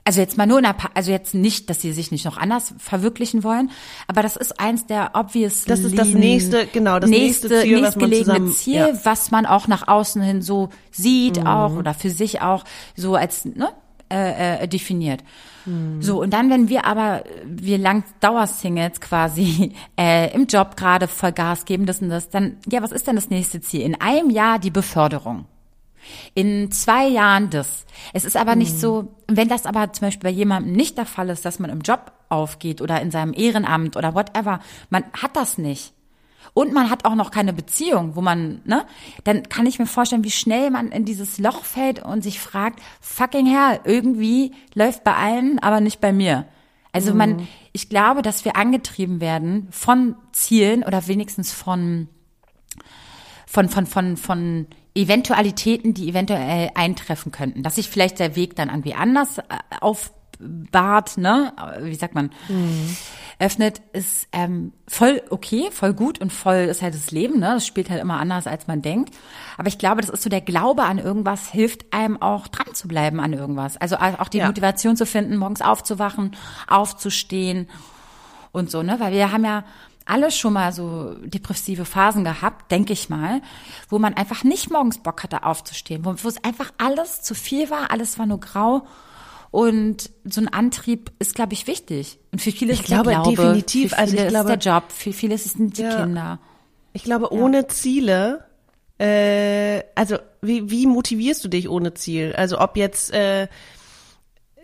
[0.09, 2.35] Also jetzt mal nur in der, pa also jetzt nicht, dass sie sich nicht noch
[2.37, 3.69] anders verwirklichen wollen,
[4.07, 7.95] aber das ist eins der obvious Das ist das nächste- genau, das nächste Ziel, was
[7.95, 8.99] man nächstgelegene zusammen- Ziel, ja.
[9.05, 11.45] was man auch nach außen hin so sieht Mhm.
[11.45, 12.63] auch oder für sich auch
[12.95, 13.69] so als ne,
[14.11, 15.21] äh, äh, definiert.
[15.67, 16.01] Mhm.
[16.01, 21.33] So, und dann, wenn wir aber, wir lang Dauersingles quasi äh, im Job gerade voll
[21.33, 23.81] Gas geben, das und das, dann, ja, was ist denn das nächste Ziel?
[23.81, 25.45] In einem Jahr die Beförderung.
[26.33, 27.85] In zwei Jahren das.
[28.13, 31.29] Es ist aber nicht so, wenn das aber zum Beispiel bei jemandem nicht der Fall
[31.29, 35.57] ist, dass man im Job aufgeht oder in seinem Ehrenamt oder whatever, man hat das
[35.57, 35.93] nicht.
[36.53, 38.85] Und man hat auch noch keine Beziehung, wo man, ne,
[39.23, 42.79] dann kann ich mir vorstellen, wie schnell man in dieses Loch fällt und sich fragt,
[43.01, 46.45] fucking hell, irgendwie läuft bei allen, aber nicht bei mir.
[46.91, 52.07] Also man, ich glaube, dass wir angetrieben werden von Zielen oder wenigstens von
[53.45, 57.63] von, von, von, von Eventualitäten, die eventuell eintreffen könnten.
[57.63, 59.43] Dass sich vielleicht der Weg dann irgendwie anders äh,
[59.81, 61.53] aufbahrt, ne?
[61.81, 62.31] Wie sagt man?
[63.41, 67.51] Öffnet, ist ähm, voll okay, voll gut und voll ist halt das Leben, ne?
[67.53, 69.15] Das spielt halt immer anders, als man denkt.
[69.57, 72.87] Aber ich glaube, das ist so der Glaube an irgendwas, hilft einem auch dran zu
[72.89, 73.77] bleiben an irgendwas.
[73.77, 74.47] Also auch die Ja.
[74.47, 76.35] Motivation zu finden, morgens aufzuwachen,
[76.67, 77.69] aufzustehen
[78.51, 78.99] und so, ne?
[78.99, 79.63] Weil wir haben ja
[80.09, 83.41] alle schon mal so depressive Phasen gehabt, denke ich mal,
[83.89, 87.69] wo man einfach nicht morgens Bock hatte aufzustehen, wo, wo es einfach alles zu viel
[87.69, 88.85] war, alles war nur grau.
[89.51, 92.19] Und so ein Antrieb ist, glaube ich, wichtig.
[92.31, 93.91] Und für viele Ich ist es der glaube, Glaube, definitiv.
[93.91, 95.95] Für Also viele ich glaube- ist es der Job, für viele sind die Ja.
[96.03, 96.39] Kinder.
[96.93, 98.45] Ich glaube, ohne Ziele,
[98.99, 102.33] äh, also wie, wie motivierst du dich ohne Ziel?
[102.35, 103.47] Also ob jetzt äh,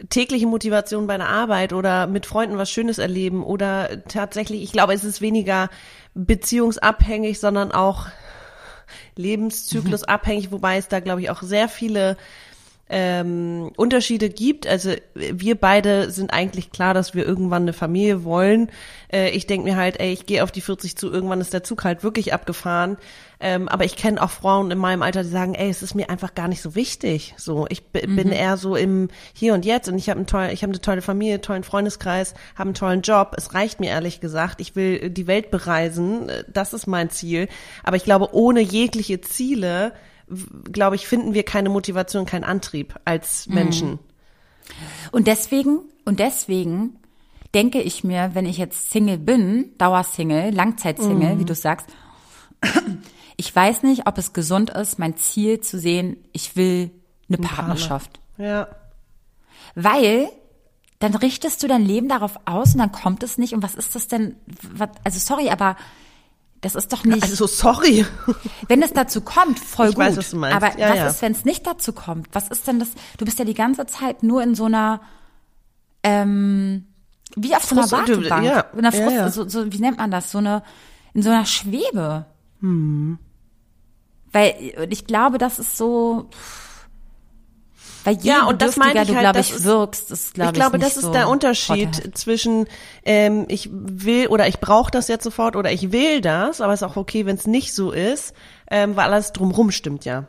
[0.10, 4.94] tägliche Motivation bei der Arbeit oder mit Freunden was Schönes erleben oder tatsächlich, ich glaube,
[4.94, 5.70] es ist weniger
[6.14, 8.08] beziehungsabhängig, sondern auch
[9.16, 12.18] lebenszyklusabhängig, wobei es da, glaube ich, auch sehr viele
[12.88, 14.68] ähm, Unterschiede gibt.
[14.68, 18.70] Also wir beide sind eigentlich klar, dass wir irgendwann eine Familie wollen.
[19.12, 21.64] Äh, ich denke mir halt, ey, ich gehe auf die 40 zu, irgendwann ist der
[21.64, 22.98] Zug halt wirklich abgefahren.
[23.40, 26.10] Ähm, aber ich kenne auch Frauen in meinem Alter, die sagen, ey, es ist mir
[26.12, 27.34] einfach gar nicht so wichtig.
[27.38, 30.52] So, ich b- bin eher so im Hier und Jetzt und ich habe einen tollen,
[30.52, 33.34] ich habe eine tolle Familie, einen tollen Freundeskreis, habe einen tollen Job.
[33.36, 34.62] Es reicht mir ehrlich gesagt.
[34.62, 36.30] Ich will äh, die Welt bereisen.
[36.30, 37.48] Äh, Das ist mein Ziel.
[37.84, 39.92] Aber ich glaube, ohne jegliche Ziele
[40.72, 44.00] glaube ich, finden wir keine Motivation, keinen Antrieb als Menschen.
[45.12, 46.98] Und deswegen, und deswegen
[47.54, 51.88] denke ich mir, wenn ich jetzt Single bin, Dauersingle, Langzeitsingle, wie du sagst,
[53.38, 56.92] ich weiß nicht, ob es gesund ist, mein Ziel zu sehen, ich will
[57.30, 58.20] eine Partnerschaft.
[58.38, 58.68] Ja.
[59.76, 60.30] Weil
[61.00, 63.54] dann richtest du dein Leben darauf aus und dann kommt es nicht.
[63.54, 64.36] Und was ist das denn?
[65.04, 65.76] Also sorry, aber
[66.66, 67.24] das ist doch nicht.
[67.24, 68.06] Also sorry.
[68.68, 70.04] wenn es dazu kommt, voll Ich gut.
[70.04, 70.58] weiß, was du meinst.
[70.58, 71.08] Aber Ja, was ja.
[71.08, 72.28] ist, wenn es nicht dazu kommt?
[72.34, 72.90] Was ist denn das?
[73.18, 75.02] Du bist ja die ganze Zeit nur in so einer
[76.04, 76.86] ähm,
[77.36, 78.46] wie auf so einer Frust- Wartebank.
[78.46, 79.30] ja, In einer Frust, ja.
[79.30, 80.32] So, so, wie nennt man das?
[80.32, 80.64] So eine,
[81.14, 82.26] in so einer Schwebe.
[82.62, 83.18] Hm.
[84.32, 86.30] Weil ich glaube, das ist so,
[88.06, 90.52] Weil je Ja, und das meine ich du, halt, glaube ich, ist- wirkst, ist, glaube
[90.52, 92.18] ich ich, glaube, das ist so der Unterschied vorteilhaft.
[92.18, 92.68] zwischen
[93.04, 96.82] ähm, ich will oder ich brauche das jetzt sofort oder ich will das, aber es
[96.82, 98.34] ist auch okay, wenn es nicht so ist,
[98.72, 100.26] ähm, weil alles drumrum stimmt ja.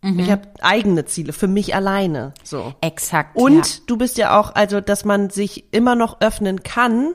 [0.00, 0.18] Mhm.
[0.20, 2.72] Ich habe eigene Ziele für mich alleine, so.
[2.80, 3.36] Exakt.
[3.36, 3.82] Und ja.
[3.86, 7.14] du bist ja auch, also dass man sich immer noch öffnen kann,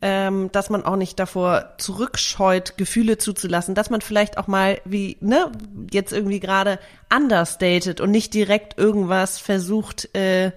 [0.00, 5.16] ähm, dass man auch nicht davor zurückscheut, Gefühle zuzulassen, dass man vielleicht auch mal wie,
[5.20, 5.50] ne,
[5.90, 10.52] jetzt irgendwie gerade anders datet und nicht direkt irgendwas versucht äh,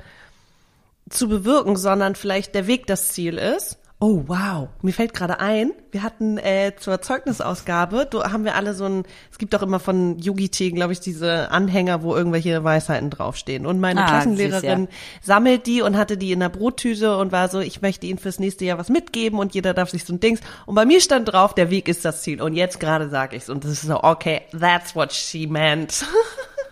[1.10, 3.81] zu bewirken, sondern vielleicht der Weg das Ziel ist.
[4.04, 8.74] Oh wow, mir fällt gerade ein, wir hatten äh, zur Zeugnisausgabe, da haben wir alle
[8.74, 12.64] so ein, es gibt auch immer von Yogi Tee, glaube ich, diese Anhänger, wo irgendwelche
[12.64, 13.68] Weisheiten draufstehen.
[13.68, 14.96] Und meine Ah, Klassenlehrerin süß,
[15.28, 18.40] sammelt die und hatte die in der Brottüte und war so, ich möchte ihnen fürs
[18.40, 20.40] nächste Jahr was mitgeben und jeder darf sich so ein Dings.
[20.66, 22.42] Und bei mir stand drauf, der Weg ist das Ziel.
[22.42, 26.04] Und jetzt gerade sage ich's und das ist so, okay, that's what she meant.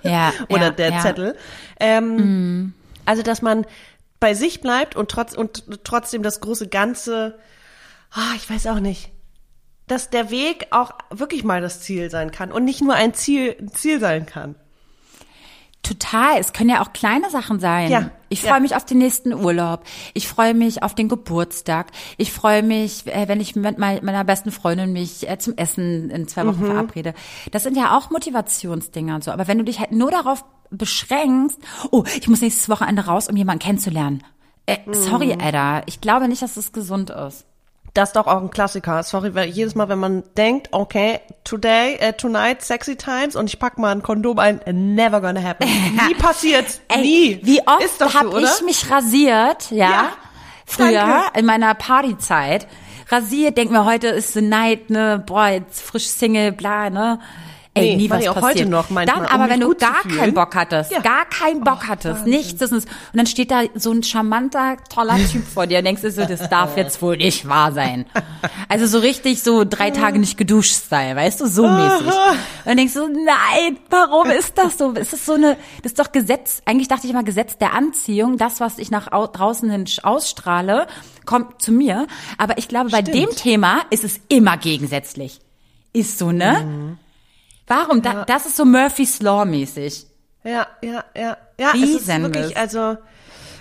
[0.01, 0.99] ja, oder ja, der ja.
[1.01, 1.35] Zettel.
[1.79, 2.73] Ähm,
[3.05, 3.65] Also, dass man
[4.19, 7.39] bei sich bleibt und, trotz, und trotzdem das große Ganze,
[8.11, 9.11] ah, ich weiß auch nicht,
[9.87, 13.55] dass der Weg auch wirklich mal das Ziel sein kann und nicht nur ein Ziel,
[13.59, 14.55] ein Ziel sein kann.
[15.81, 16.37] Total.
[16.37, 17.89] Es können ja auch kleine Sachen sein.
[17.89, 18.51] Ja, Ich ja.
[18.51, 19.83] freue mich auf den nächsten Urlaub.
[20.13, 21.87] Ich freue mich auf den Geburtstag.
[22.17, 26.09] Ich freue mich, äh, wenn ich mit mei- meiner besten Freundin mich äh, zum Essen
[26.09, 26.47] in zwei Mhm.
[26.49, 27.13] Wochen verabrede.
[27.51, 29.31] Das sind ja auch Motivationsdinger und so.
[29.31, 31.57] Aber wenn du dich halt nur darauf beschränkst,
[31.91, 34.23] oh, ich muss nächstes Wochenende raus, um jemanden kennenzulernen.
[34.65, 35.39] Äh, sorry, Mhm.
[35.41, 35.81] Edda.
[35.87, 37.45] Ich glaube nicht, dass es gesund ist.
[37.95, 39.01] Das ist doch auch ein Klassiker.
[39.01, 43.57] Sorry, weil jedes Mal, wenn man denkt, okay, today, äh, tonight, sexy times und ich
[43.57, 44.61] pack mal ein Kondom ein,
[44.93, 45.67] never gonna happen.
[46.07, 46.81] Nie passiert's.
[46.87, 47.39] Ey, Nie.
[47.41, 50.09] Wie oft habe so, ich mich rasiert, ja, Ja,
[50.67, 51.39] früher danke.
[51.39, 52.67] in meiner Partyzeit.
[53.09, 57.19] Rasiert, denk mir, heute ist the night, ne, boah, jetzt frisch Single, bla, ne.
[57.75, 58.43] Ey, Nee, nie was passiert.
[58.43, 60.99] heute noch manchmal, Dann um aber, mich wenn du gar keinen Bock hattest, Ja.
[61.01, 65.17] gar keinen Bock hattest, nichts, das ist, und dann steht da so ein charmanter, toller
[65.31, 68.05] Typ vor dir und denkst du so, das darf jetzt wohl nicht wahr sein.
[68.69, 72.07] Also so richtig so drei Tage nicht geduscht Style, weißt du, so mäßig.
[72.65, 74.91] Und denkst du, nein, warum ist das so?
[74.93, 78.37] Ist das so eine, das ist doch Gesetz, eigentlich dachte ich immer Gesetz der Anziehung,
[78.37, 80.87] das, was ich nach au draußen hin ausstrahle,
[81.25, 82.07] kommt zu mir.
[82.39, 85.39] Aber ich glaube, bei dem Thema ist es immer gegensätzlich.
[85.93, 86.97] Ist so, ne?
[87.69, 88.01] Warum?
[88.01, 90.05] Da, das ist so Murphy's Law mäßig.
[90.43, 91.37] Ja, ja, ja.
[91.59, 92.97] Ja, es ist wirklich, also,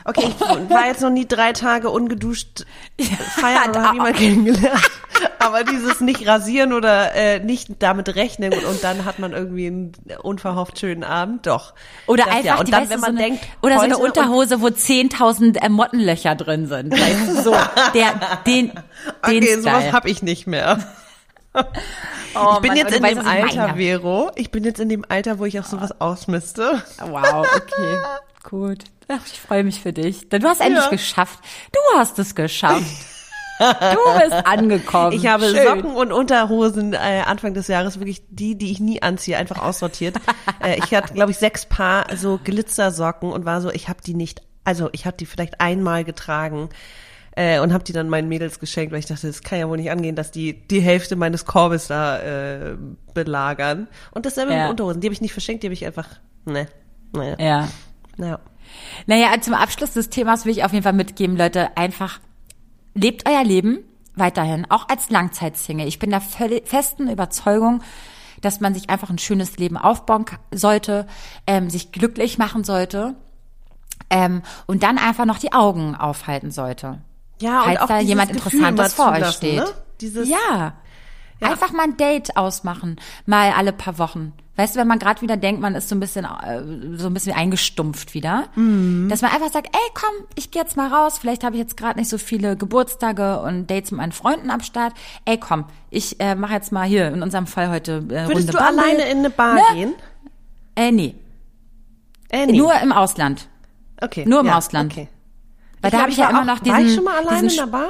[0.04, 0.40] okay, ich
[0.70, 2.64] war jetzt noch nie drei Tage ungeduscht
[3.36, 4.90] feiern oder habe jemand kennengelernt.
[5.40, 9.66] Aber dieses nicht rasieren oder äh, nicht damit rechnen und, und dann hat man irgendwie
[9.66, 9.92] einen
[10.22, 11.74] unverhofft schönen Abend, doch.
[12.06, 12.60] Oder das, einfach, ja.
[12.60, 15.68] Und dann, weißt wenn man so eine, denkt, oder so eine Unterhose, wo 10.000 äh,
[15.68, 16.92] Mottenlöcher drin sind.
[16.92, 17.50] Weißt du, so,
[17.94, 18.14] der,
[18.46, 18.72] den, den
[19.22, 19.62] Okay, Style.
[19.62, 20.78] sowas habe ich nicht mehr.
[22.34, 23.76] Oh ich bin Mann, jetzt du in weißt, dem Alter, meine.
[23.78, 24.30] Vero.
[24.36, 26.82] Ich bin jetzt in dem Alter, wo ich auch sowas ausmiste.
[27.00, 27.98] Wow, okay,
[28.48, 28.84] gut.
[29.08, 30.28] Ach, ich freue mich für dich.
[30.28, 30.90] Denn du hast endlich Ja.
[30.90, 31.38] geschafft.
[31.72, 32.84] Du hast es geschafft.
[33.58, 33.64] Du
[34.20, 35.12] bist angekommen.
[35.12, 35.66] Ich habe Schön.
[35.66, 40.14] Socken und Unterhosen äh, Anfang des Jahres wirklich die, die ich nie anziehe, einfach aussortiert.
[40.62, 44.14] äh, ich hatte, glaube ich, sechs Paar so Glitzersocken und war so, ich habe die
[44.14, 46.68] nicht, also ich habe die vielleicht einmal getragen
[47.38, 49.76] äh, und habe die dann meinen Mädels geschenkt, weil ich dachte, das kann ja wohl
[49.76, 52.76] nicht angehen, dass die die Hälfte meines Korbes da äh,
[53.14, 53.86] belagern.
[54.10, 54.62] Und dasselbe Ja.
[54.62, 56.08] mit Unterhosen, die habe ich nicht verschenkt, die habe ich einfach,
[56.46, 56.66] ne,
[57.12, 57.68] naja, Ja.
[58.16, 58.40] naja.
[59.06, 62.18] Naja, zum Abschluss des Themas will ich auf jeden Fall mitgeben, Leute, einfach
[62.94, 63.78] lebt euer Leben
[64.16, 65.86] weiterhin, auch als Langzeitsingle.
[65.86, 67.82] Ich bin der völlig festen Überzeugung,
[68.40, 71.06] dass man sich einfach ein schönes Leben aufbauen sollte,
[71.46, 73.14] ähm, sich glücklich machen sollte
[74.10, 76.98] ähm, und dann einfach noch die Augen aufhalten sollte.
[77.40, 79.56] Ja, und falls auch da jemand Gefühl Interessantes vor euch zulassen, steht.
[79.56, 79.66] Ne?
[80.00, 80.74] Dieses, Ja.
[81.40, 84.32] Einfach mal ein Date ausmachen, mal alle paar Wochen.
[84.56, 87.14] Weißt du, wenn man gerade wieder denkt, man ist so ein bisschen äh, so ein
[87.14, 89.08] bisschen eingestumpft wieder, Mhm.
[89.08, 91.16] dass man einfach sagt, ey, komm, ich gehe jetzt mal raus.
[91.16, 94.62] Vielleicht habe ich jetzt gerade nicht so viele Geburtstage und Dates mit meinen Freunden am
[94.62, 94.94] Start.
[95.26, 98.46] Ey, komm, ich äh, mache jetzt mal hier in unserem Fall heute äh, Würdest Runde
[98.46, 98.66] du Bumble.
[98.66, 99.62] alleine in eine Bar Ne?
[99.74, 99.94] gehen?
[100.74, 101.14] Äh, nee,
[102.30, 102.58] Äh, nee.
[102.58, 103.48] nur im Ausland.
[104.02, 104.24] okay.
[104.26, 104.92] nur im ja, Ausland.
[104.92, 105.08] Okay.
[105.80, 107.48] Weil da glaub, habe ich ja immer auch- noch diesen War ich schon mal alleine
[107.48, 107.88] diesen, in der Bar?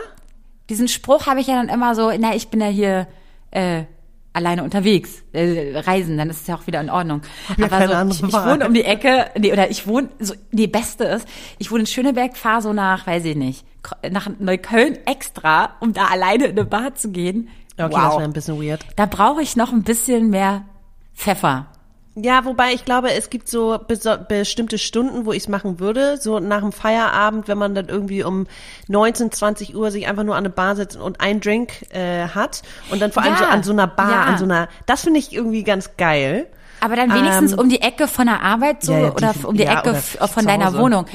[0.68, 3.06] diesen Spruch habe ich ja dann immer so, na, ich bin ja hier
[3.50, 3.84] äh,
[4.34, 7.22] alleine unterwegs, äh, reisen, dann ist es ja auch wieder in Ordnung.
[7.56, 10.66] ja Aber so, ich, ich wohne um die Ecke, nee, oder ich wohne, so, nee,
[10.66, 11.26] Beste ist,
[11.58, 13.64] ich wohne in Schöneberg, fahre so nach, weiß ich nicht,
[14.10, 17.48] nach Neukölln extra, um da alleine in eine Bar zu gehen.
[17.78, 18.12] Okay, das wow.
[18.18, 18.84] wäre ein bisschen weird.
[18.96, 20.64] Da brauche ich noch ein bisschen mehr
[21.14, 21.66] Pfeffer.
[22.20, 26.16] Ja, wobei ich glaube, es gibt so bestimmte Stunden, wo ich es machen würde.
[26.16, 28.46] So nach dem Feierabend, wenn man dann irgendwie um
[28.88, 32.62] 19, 20 Uhr sich einfach nur an eine Bar setzt und einen Drink äh, hat.
[32.90, 34.24] Und dann vor allem Ja, so an so einer Bar, ja.
[34.24, 36.48] an so einer, das finde ich irgendwie ganz geil.
[36.80, 39.56] Aber dann wenigstens Ähm, um die Ecke von der Arbeit so Ja, ja, oder um
[39.56, 41.06] die ja, Ecke von deiner Wohnung.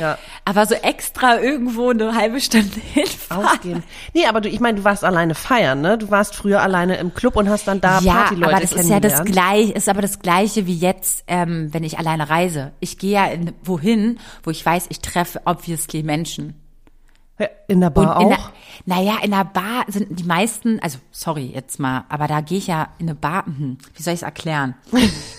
[0.45, 3.45] Aber so extra irgendwo eine halbe Stunde hinfahren.
[3.45, 3.83] Ausgehen.
[4.13, 5.97] Nee, aber du, ich meine, du warst alleine feiern, ne?
[5.97, 8.89] Du warst früher alleine im Club und hast dann da Ja, Partyleute aber das ist
[8.89, 12.71] ja das gleiche, ist aber das gleiche wie jetzt, ähm, wenn ich alleine reise.
[12.79, 16.62] Ich gehe ja in, wohin, wo ich weiß, ich treffe obviously Menschen.
[17.67, 18.29] In der Bar in auch?
[18.29, 18.39] der,
[18.85, 22.67] naja, in der Bar sind die meisten, also sorry jetzt mal, aber da gehe ich
[22.67, 24.75] ja in eine Bar, hm, wie soll ich es erklären?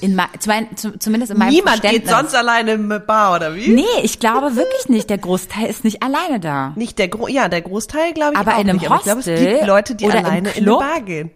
[0.01, 0.29] In, mein,
[0.77, 3.69] zu, zumindest in meinem Niemand geht sonst alleine in eine Bar, oder wie?
[3.69, 5.09] Nee, ich glaube wirklich nicht.
[5.09, 6.73] Der Großteil ist nicht alleine da.
[6.77, 8.91] Nicht der Gro ja, der Großteil glaube ich Aber auch in einem nicht.
[8.91, 10.79] Aber ich glaube, es Hostel gibt Leute, die alleine in eine?
[10.79, 11.31] Bar gehen.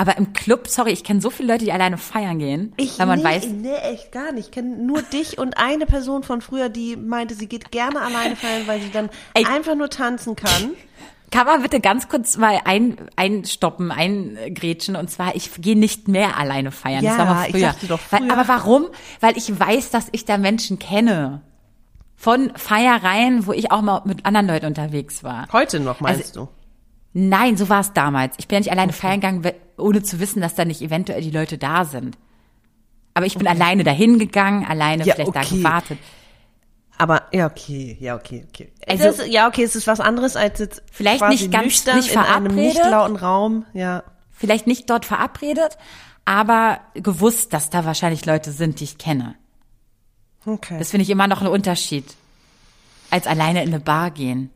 [0.00, 3.06] Aber im Club, sorry, ich kenne so viele Leute, die alleine feiern gehen, Ich weil
[3.06, 4.46] man nee, weiß, nee, echt gar nicht.
[4.46, 8.36] Ich kenne nur dich und eine Person von früher, die meinte, sie geht gerne alleine
[8.36, 9.44] feiern, weil sie dann Ey.
[9.44, 10.70] einfach nur tanzen kann.
[11.32, 16.38] kann man bitte ganz kurz mal ein, einstoppen, eingrätschen und zwar, ich gehe nicht mehr
[16.38, 17.04] alleine feiern.
[17.04, 17.66] das Ja, war mal ich früher.
[17.66, 18.32] dachte doch Weil, früher.
[18.32, 18.86] aber warum?
[19.18, 21.42] Weil ich weiß, dass ich da Menschen kenne.
[22.20, 25.46] Von Feiereien, wo ich auch mal mit anderen Leuten unterwegs war.
[25.52, 26.48] Heute noch, meinst Also- du?
[27.20, 28.34] Nein, so war es damals.
[28.38, 29.44] Ich bin ja nicht alleine feiern gegangen,
[29.76, 32.16] ohne zu wissen, dass da nicht eventuell die Leute da sind.
[33.14, 35.56] Aber ich bin alleine dahin gegangen, alleine Ja, vielleicht da okay.
[35.56, 35.98] gewartet.
[36.96, 38.72] Aber ja, okay, ja, okay, okay.
[38.86, 42.12] Also- das, ja, okay, es ist was anderes als jetzt Vielleicht nicht ganz- nüchtern nicht
[42.12, 42.90] in einem nicht verabredet.
[42.92, 43.64] lauten Raum.
[43.72, 44.04] Ja.
[44.30, 45.76] Vielleicht nicht dort verabredet,
[46.24, 49.34] aber gewusst, dass da wahrscheinlich Leute sind, die ich kenne.
[50.46, 50.78] Okay.
[50.78, 52.04] Das finde ich immer noch ein Unterschied.
[53.10, 54.50] Als alleine in eine Bar gehen.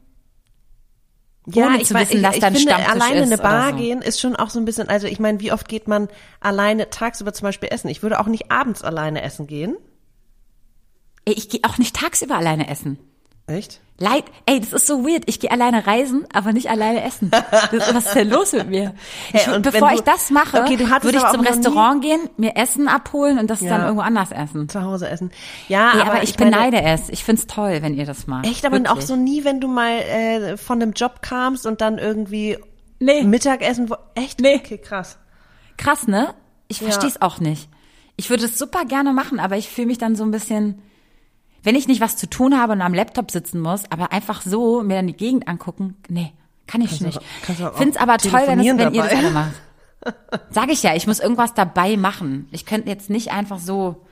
[1.46, 3.76] Ohne zu weiß- wissen, dass ich, ich finde, alleine in eine Bar so.
[3.76, 6.08] gehen ist schon auch so ein bisschen, also ich meine, wie oft geht man
[6.40, 7.88] alleine tagsüber zum Beispiel essen?
[7.88, 9.76] Ich würde auch nicht abends alleine essen gehen.
[11.24, 12.98] Ich gehe auch nicht tagsüber alleine essen.
[13.52, 13.80] Echt?
[13.98, 15.24] Leid, ey, das ist so weird.
[15.26, 17.30] Ich gehe alleine reisen, aber nicht alleine essen.
[17.30, 18.94] Das, was ist denn los mit mir?
[19.32, 22.02] Ich, Hey, und bevor wenn ich du- das mache, Okay, du würde ich zum Restaurant
[22.02, 23.70] gehen, mir Essen abholen und das Ja.
[23.70, 24.68] dann irgendwo anders essen.
[24.68, 25.30] Zu Hause essen.
[25.68, 27.10] Ja, Nee, aber, aber, ich, meine, beneide es.
[27.10, 28.46] Ich find's toll, wenn ihr das macht.
[28.46, 28.90] Echt, aber Wirklich.
[28.96, 32.58] auch so nie, wenn du mal äh, von einem Job kamst und dann irgendwie
[32.98, 33.22] Nee.
[33.22, 33.88] Mittagessen.
[33.90, 34.40] wo- Echt?
[34.40, 34.56] Nee.
[34.56, 35.18] Okay, krass.
[35.76, 36.34] Krass, ne?
[36.66, 36.86] Ich Ja.
[36.88, 37.68] verstehe es auch nicht.
[38.16, 40.82] Ich würde es super gerne machen, aber ich fühle mich dann so ein bisschen,
[41.62, 44.82] wenn ich nicht was zu tun habe und am Laptop sitzen muss, aber einfach so
[44.82, 46.32] mir dann die Gegend angucken, nee,
[46.66, 47.16] kann ich nicht.
[47.18, 49.52] aber- kannst du auch Find's aber toll, wenn, es, wenn ihr das alle macht.
[50.50, 52.48] Sag ich ja, ich muss irgendwas dabei machen.
[52.50, 54.04] Ich könnte jetzt nicht einfach so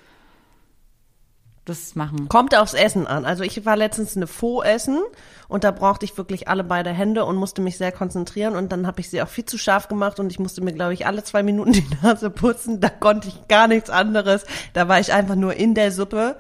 [1.64, 2.28] das machen.
[2.28, 3.24] Kommt aufs Essen an.
[3.24, 4.98] Also ich war letztens eine Faux essen
[5.46, 8.86] und da brauchte ich wirklich alle beide Hände und musste mich sehr konzentrieren und dann
[8.86, 11.22] habe ich sie auch viel zu scharf gemacht und ich musste mir, glaube ich, alle
[11.22, 12.80] zwei Minuten die Nase putzen.
[12.80, 14.44] Da konnte ich gar nichts anderes.
[14.72, 16.36] Da war ich einfach nur in der Suppe.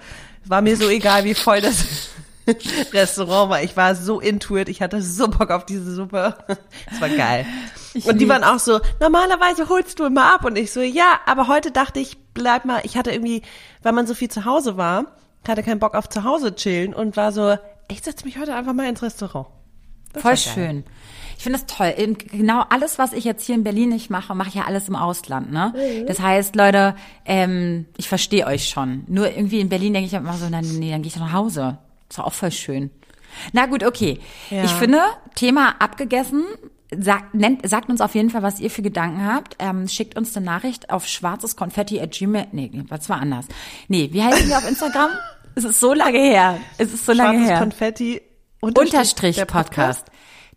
[0.46, 2.10] War mir so egal, wie voll das
[2.92, 3.62] Restaurant war.
[3.62, 4.68] Ich war so into it.
[4.68, 6.36] Ich hatte so Bock auf diese Suppe.
[6.90, 7.46] Es war geil.
[8.04, 10.44] und die waren auch so, normalerweise holst du immer ab.
[10.44, 12.80] Und ich so, ja, aber heute dachte ich, bleib mal.
[12.84, 13.42] Ich hatte irgendwie,
[13.82, 15.06] weil man so viel zu Hause war,
[15.46, 17.56] hatte keinen Bock auf zu Hause chillen und war so,
[17.90, 19.48] ich setze mich heute einfach mal ins Restaurant.
[20.12, 20.84] Das Voll schön.
[21.40, 21.94] Ich finde das toll.
[21.96, 24.88] Eben Genau alles, was ich jetzt hier in Berlin nicht mache, mache ich ja alles
[24.88, 25.50] im Ausland.
[25.50, 25.72] Ne?
[25.74, 26.06] Mhm.
[26.06, 29.04] Das heißt, Leute, ähm, ich verstehe euch schon.
[29.08, 31.78] Nur irgendwie in Berlin denke ich immer so, na, nee, dann gehe ich nach Hause.
[32.10, 32.90] Ist doch auch voll schön.
[33.54, 34.20] Na gut, okay.
[34.50, 34.64] Ja.
[34.64, 35.00] Ich finde,
[35.34, 36.44] Thema abgegessen.
[36.94, 39.56] Sagt, nennt, sagt uns auf jeden Fall, was ihr für Gedanken habt.
[39.60, 42.48] Ähm, schickt uns eine Nachricht auf schwarzeskonfetti at gmail.
[42.52, 43.46] Nee, das war anders.
[43.88, 45.08] Nee, wie heißen wir auf Instagram?
[45.54, 46.58] es ist so lange her.
[46.76, 47.58] Es ist so lange Schwarzes her.
[47.60, 48.20] Konfetti.
[48.60, 50.10] Unterstrich der Podcast.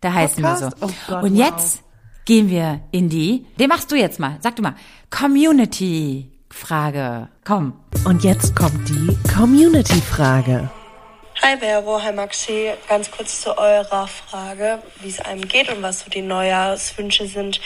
[0.04, 0.68] Da heißen wir so.
[0.68, 0.82] Podcast?
[0.82, 1.46] Oh Gott, Und wow.
[1.46, 1.82] jetzt
[2.26, 4.74] gehen wir in die, den machst du jetzt mal, sag du mal,
[5.08, 7.30] Community-Frage.
[7.42, 7.80] Komm.
[8.04, 10.70] Und jetzt kommt die Community-Frage.
[11.42, 12.72] Hi Vero, hi Maxi.
[12.86, 17.62] Ganz kurz zu eurer Frage, wie es einem geht und was so die Neujahrswünsche sind.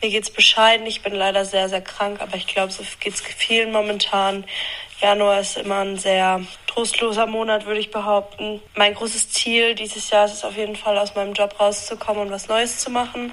[0.00, 0.86] Mir geht's bescheiden.
[0.86, 4.46] Ich bin leider sehr, sehr krank, aber ich glaube, so geht's vielen momentan.
[5.02, 8.62] Januar ist immer ein sehr trostloser Monat, würde ich behaupten.
[8.76, 12.30] Mein großes Ziel dieses Jahr ist es auf jeden Fall, aus meinem Job rauszukommen und
[12.30, 13.32] was Neues zu machen.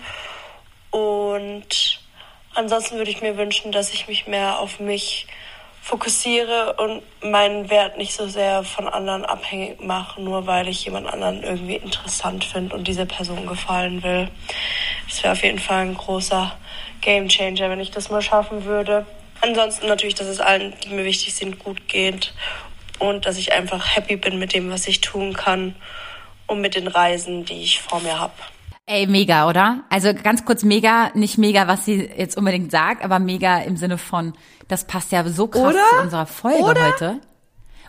[0.90, 2.02] Und
[2.56, 5.28] ansonsten würde ich mir wünschen, dass ich mich mehr auf mich
[5.84, 11.08] fokussiere und meinen Wert nicht so sehr von anderen abhängig mache, nur weil ich jemand
[11.08, 14.28] anderen irgendwie interessant finde und dieser Person gefallen will.
[15.08, 16.52] Das wäre auf jeden Fall ein großer
[17.02, 19.06] Gamechanger, wenn ich das mal schaffen würde.
[19.42, 22.34] Ansonsten natürlich, dass es allen, die mir wichtig sind, gut geht
[23.00, 25.76] und dass ich einfach happy bin mit dem, was ich tun kann
[26.48, 28.34] und mit den Reisen, die ich vor mir habe.
[28.86, 29.84] Ey, mega, oder?
[29.90, 33.98] Also ganz kurz mega, nicht mega, was sie jetzt unbedingt sagt, aber mega im Sinne
[34.00, 34.34] von,
[34.68, 35.84] das passt ja so krass Oder?
[35.92, 36.88] zu unserer Folge Oder?
[36.88, 37.20] heute.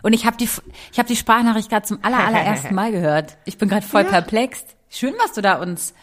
[0.03, 0.47] Und ich habe die,
[0.91, 3.37] ich habe die Sprachnachricht gerade zum aller, allerersten Mal gehört.
[3.45, 4.09] Ich bin gerade voll Ja.
[4.09, 4.63] perplex.
[4.89, 5.93] Schön, was du da uns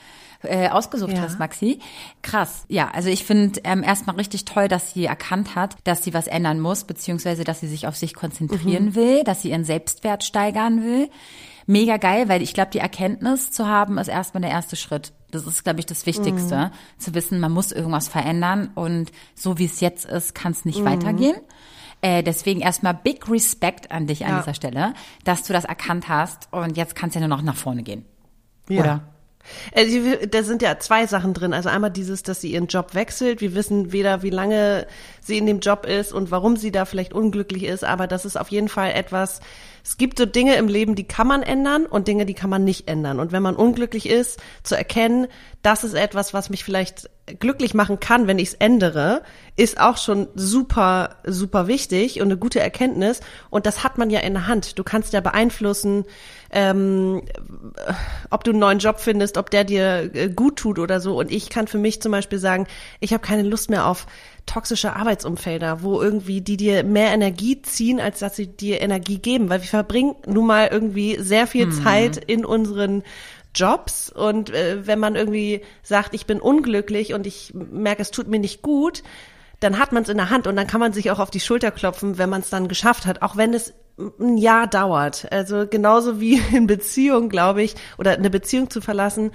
[0.43, 1.23] äh, ausgesucht Ja.
[1.23, 1.81] hast, Maxi.
[2.23, 2.65] Krass.
[2.69, 6.27] Ja, also ich finde ähm, erstmal richtig toll, dass sie erkannt hat, dass sie was
[6.29, 8.95] ändern muss, beziehungsweise dass sie sich auf sich konzentrieren Mhm.
[8.95, 11.11] will, dass sie ihren Selbstwert steigern will.
[11.67, 15.13] Mega geil, weil ich glaube, die Erkenntnis zu haben, ist erstmal der erste Schritt.
[15.31, 16.99] Das ist, glaube ich, das Wichtigste, Mhm.
[16.99, 20.71] zu wissen, man muss irgendwas verändern und so wie es jetzt ist, kann es Mhm.
[20.71, 21.37] nicht weitergehen.
[22.01, 24.39] Äh, deswegen erstmal big Respect an dich an Ja.
[24.39, 27.57] dieser Stelle, dass du das erkannt hast und jetzt kannst du ja nur noch nach
[27.57, 28.05] vorne gehen.
[28.69, 28.81] Ja.
[28.81, 29.01] Oder?
[29.75, 31.53] Sie- Da sind ja zwei Sachen drin.
[31.53, 33.41] Also einmal dieses, dass sie ihren Job wechselt.
[33.41, 34.87] Wir wissen weder, wie lange
[35.21, 38.39] sie in dem Job ist und warum sie da vielleicht unglücklich ist, aber das ist
[38.39, 39.41] auf jeden Fall etwas,
[39.85, 42.65] es gibt so Dinge im Leben, die kann man ändern und Dinge, die kann man
[42.65, 43.21] nicht ändern.
[43.21, 45.27] Und wenn man unglücklich ist, zu erkennen,
[45.63, 49.23] das ist etwas, was mich vielleicht glücklich machen kann, wenn ich es ändere,
[49.57, 53.21] ist auch schon super, super wichtig und eine gute Erkenntnis.
[53.51, 54.79] Und das hat man ja in der Hand.
[54.79, 56.05] Du kannst ja beeinflussen,
[56.51, 57.23] ähm,
[58.31, 61.19] ob du einen neuen Job findest, ob der dir äh, gut tut oder so.
[61.19, 62.67] Und ich kann für mich zum Beispiel sagen,
[63.01, 64.07] ich habe keine Lust mehr auf
[64.47, 69.51] toxische Arbeitsumfelder, wo irgendwie die dir mehr Energie ziehen, als dass sie dir Energie geben.
[69.51, 73.03] Weil wir verbringen nun mal irgendwie sehr viel Zeit in unseren
[73.55, 78.29] Jobs und äh, wenn man irgendwie sagt, ich bin unglücklich und ich merke, es tut
[78.29, 79.03] mir nicht gut,
[79.61, 81.41] dann hat man es in der Hand und dann kann man sich auch auf die
[81.41, 83.75] Schulter klopfen, wenn man es dann geschafft hat, auch wenn es
[84.21, 85.31] ein Jahr dauert.
[85.33, 89.33] Also genauso wie in Beziehung, glaube ich, oder eine Beziehung zu verlassen,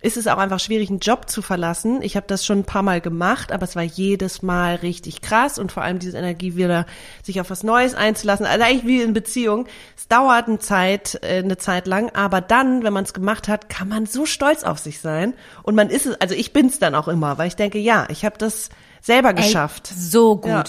[0.00, 2.02] ist es auch einfach schwierig, einen Job zu verlassen.
[2.02, 5.58] Ich habe das schon ein paar Mal gemacht, aber es war jedes Mal richtig krass
[5.58, 6.86] und vor allem diese Energie wieder,
[7.22, 8.46] sich auf was Neues einzulassen.
[8.46, 9.66] Also eigentlich wie in Beziehung.
[9.96, 13.68] Es dauert eine Zeit, äh, eine Zeit lang, aber dann, wenn man es gemacht hat,
[13.68, 15.34] kann man so stolz auf sich sein.
[15.64, 18.06] Und man ist es, also ich bin es dann auch immer, weil ich denke, ja,
[18.08, 18.68] ich habe das
[19.00, 19.90] selber geschafft.
[19.90, 20.50] Ey, so gut.
[20.50, 20.64] Ja.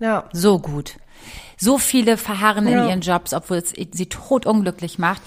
[0.00, 0.24] Ja.
[0.32, 0.94] So gut.
[1.56, 2.82] So viele verharren Ja.
[2.82, 5.20] in ihren Jobs, obwohl es sie totunglücklich macht.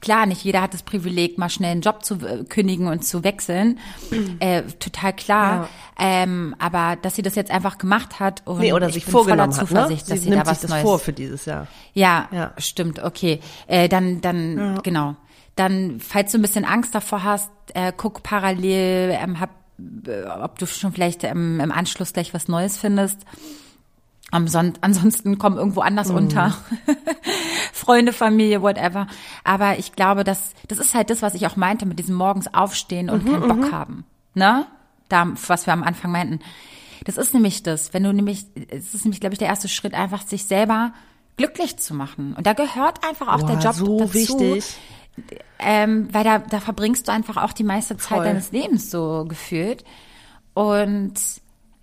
[0.00, 3.24] Klar, nicht jeder hat das Privileg, mal schnell einen Job zu äh, kündigen und zu
[3.24, 3.78] wechseln.
[4.40, 5.68] Äh, total klar.
[5.98, 9.12] Ähm, aber dass sie das jetzt einfach gemacht hat und Nee, oder ich sich bin
[9.12, 9.66] voller vorgenommen hat, ne?
[9.68, 11.66] Zuversicht, Sie dass sie nimmt da was sich das Neues vor für dieses Jahr.
[11.92, 12.52] Ja, Ja.
[12.58, 13.40] stimmt, okay.
[13.66, 15.16] Äh, dann, dann, genau.
[15.56, 19.50] Dann, falls du ein bisschen Angst davor hast, äh, guck parallel, ähm, hab,
[20.06, 23.18] äh, ob du schon vielleicht ähm, im Anschluss gleich was Neues findest.
[24.30, 26.54] Ansonsten komm irgendwo anders unter.
[27.72, 29.06] Freunde, Familie, whatever.
[29.42, 32.52] Aber ich glaube, dass das ist halt das, was ich auch meinte mit diesem morgens
[32.52, 34.04] aufstehen und keinen Bock haben.
[34.34, 34.66] Ne?
[35.08, 36.40] Da, was wir am Anfang meinten.
[37.04, 39.94] Das ist nämlich das, wenn du nämlich, es ist nämlich, glaube ich, der erste Schritt,
[39.94, 40.92] einfach sich selber
[41.38, 42.34] glücklich zu machen.
[42.34, 44.14] Und da gehört einfach auch der Boah, Job so dazu.
[44.14, 44.76] wichtig.
[45.58, 48.24] Ähm, weil da, da verbringst du einfach auch die meiste Zeit Voll.
[48.24, 49.84] deines Lebens so gefühlt.
[50.52, 51.14] Und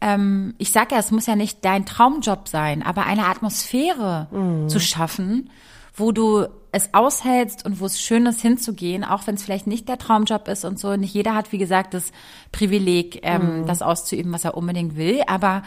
[0.06, 4.70] ähm, ich sag ja, es muss ja nicht dein Traumjob sein, aber eine Atmosphäre Mhm.
[4.70, 5.50] zu schaffen,
[5.96, 9.88] wo du es aushältst und wo es schön ist hinzugehen, auch wenn es vielleicht nicht
[9.88, 10.96] der Traumjob ist und so.
[10.96, 12.12] Nicht jeder hat, wie gesagt, das
[12.52, 13.66] Privileg, ähm, Mhm.
[13.66, 15.64] das auszuüben, was er unbedingt will, aber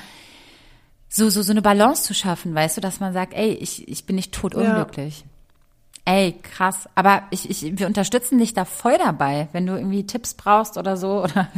[1.09, 4.05] so, so, so eine Balance zu schaffen, weißt du, dass man sagt, ey, ich, ich
[4.05, 5.25] bin nicht tot unglücklich.
[6.11, 6.89] Ey, krass.
[6.95, 9.49] Aber ich, ich, wir unterstützen dich da voll dabei.
[9.53, 11.49] Wenn du irgendwie Tipps brauchst oder so oder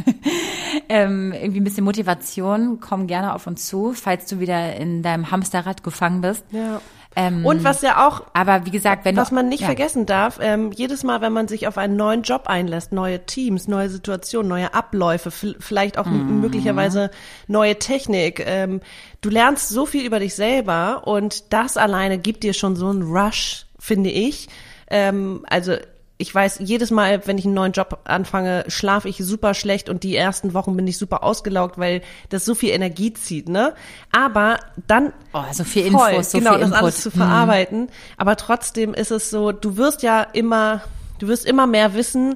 [0.89, 5.31] ähm, irgendwie ein bisschen Motivation, komm gerne auf uns zu, falls du wieder in deinem
[5.31, 6.43] Hamsterrad gefangen bist.
[6.51, 6.81] Ja.
[7.15, 9.67] Ähm, Und was ja auch aber wie gesagt, wenn Was du, man nicht ja.
[9.67, 13.67] vergessen darf, ähm, jedes Mal, wenn man sich auf einen neuen Job einlässt, neue Teams,
[13.69, 17.09] neue Situationen, neue Abläufe, vielleicht auch m- möglicherweise
[17.47, 18.79] neue Technik, ähm,
[19.21, 23.03] du lernst so viel über dich selber und das alleine gibt dir schon so einen
[23.03, 24.47] Rush, finde ich.
[24.89, 25.75] Ähm, also
[26.17, 30.03] ich weiß, jedes Mal, wenn ich einen neuen Job anfange, schlafe ich super schlecht und
[30.03, 33.73] die ersten Wochen bin ich super ausgelaugt, weil das so viel Energie zieht, ne?
[34.11, 36.81] Aber dann Oh, so viel Voll, Infos, so genau, viel das Input.
[36.83, 37.87] alles zu verarbeiten.
[38.17, 40.83] Aber trotzdem ist es so, du wirst ja immer,
[41.17, 42.35] du wirst immer mehr wissen,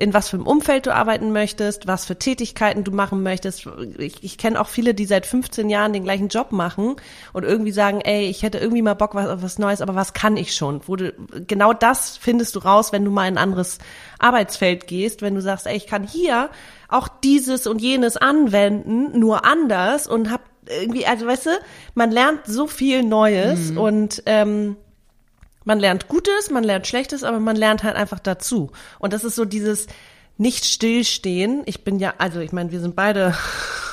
[0.00, 3.68] in was für einem Umfeld du arbeiten möchtest, was für Tätigkeiten du machen möchtest.
[3.98, 6.96] Ich, ich kenne auch viele, die seit 15 Jahren den gleichen Job machen
[7.34, 10.14] und irgendwie sagen, ey, ich hätte irgendwie mal Bock was, auf was Neues, aber was
[10.14, 10.80] kann ich schon?
[10.86, 11.12] Wo du,
[11.46, 13.76] genau das findest du raus, wenn du mal in ein anderes
[14.18, 16.48] Arbeitsfeld gehst, wenn du sagst, ey, ich kann hier
[16.88, 21.50] auch dieses und jenes anwenden, nur anders und hab irgendwie, also weißt du,
[21.94, 24.76] man lernt so viel Neues und ähm,
[25.70, 28.72] man lernt Gutes, man lernt Schlechtes, aber man lernt halt einfach dazu.
[28.98, 29.86] Und das ist so dieses
[30.36, 31.62] nicht stillstehen.
[31.66, 33.36] Ich bin ja, also ich meine, wir sind beide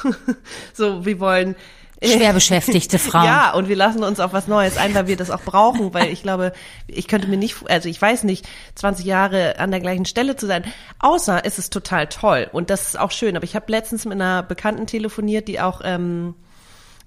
[0.73, 1.55] so, wir wollen
[2.03, 3.25] Schwer beschäftigte Frauen.
[3.25, 6.11] ja, und wir lassen uns auf was Neues ein, weil wir das auch brauchen, weil
[6.11, 6.51] ich glaube,
[6.87, 10.47] ich könnte mir nicht, also ich weiß nicht, 20 Jahre an der gleichen Stelle zu
[10.47, 10.63] sein.
[10.97, 13.35] Außer es ist total toll und das ist auch schön.
[13.35, 16.33] Aber ich habe letztens mit einer Bekannten telefoniert, die auch ähm,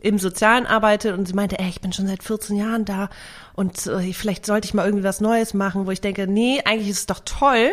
[0.02, 3.10] im Sozialen arbeitet und sie meinte, ey, ich bin schon seit 14 Jahren da
[3.54, 6.90] und äh, vielleicht sollte ich mal irgendwie was Neues machen, wo ich denke, nee, eigentlich
[6.90, 7.70] ist es doch toll,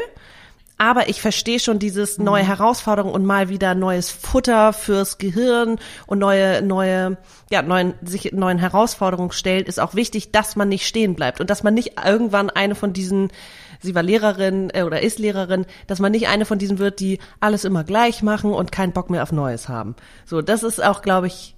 [0.80, 2.48] Aber ich verstehe schon dieses neue Mhm.
[2.48, 7.18] Herausforderung und mal wieder neues Futter fürs Gehirn und neue, neue,
[7.50, 11.50] ja, neuen, sich neuen Herausforderungen stellt, ist auch wichtig, dass man nicht stehen bleibt und
[11.50, 13.30] dass man nicht irgendwann eine von diesen,
[13.82, 17.18] sie war Lehrerin äh, oder ist Lehrerin, dass man nicht eine von diesen wird, die
[17.40, 19.96] alles immer gleich machen und keinen Bock mehr auf Neues haben.
[20.26, 21.56] So, das ist auch, glaube ich,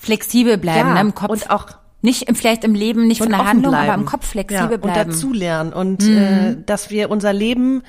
[0.00, 1.30] Flexibel bleiben, Ja, ne, im Kopf.
[1.30, 1.66] und auch-
[2.02, 3.90] nicht im, vielleicht im Leben, nicht von der Handlung, bleiben.
[3.90, 4.82] aber im Kopf flexibel ja, bleiben.
[4.82, 5.00] Mhm.
[5.00, 7.82] Und dazulernen und äh, dass wir unser Leben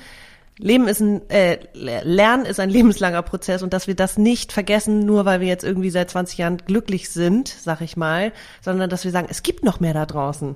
[0.58, 5.06] Leben ist ein äh, Lernen ist ein lebenslanger Prozess und dass wir das nicht vergessen,
[5.06, 9.04] nur weil wir jetzt irgendwie seit 20 Jahren glücklich sind, sag ich mal, sondern dass
[9.04, 10.54] wir sagen, es gibt noch mehr da draußen.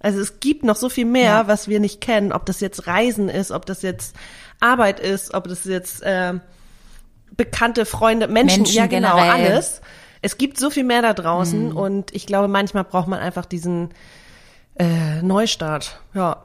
[0.00, 1.46] Also es gibt noch so viel mehr, Ja.
[1.46, 4.16] was wir nicht kennen, ob das jetzt Reisen ist, ob das jetzt
[4.58, 6.34] Arbeit ist, ob das jetzt äh,
[7.36, 9.52] bekannte Freunde, Menschen, Menschen ja genau, generell.
[9.52, 9.80] alles.
[10.26, 11.76] Es gibt so viel mehr da draußen Mhm.
[11.76, 13.90] und ich glaube, manchmal braucht man einfach diesen
[14.76, 16.00] äh, Neustart.
[16.14, 16.42] Ja.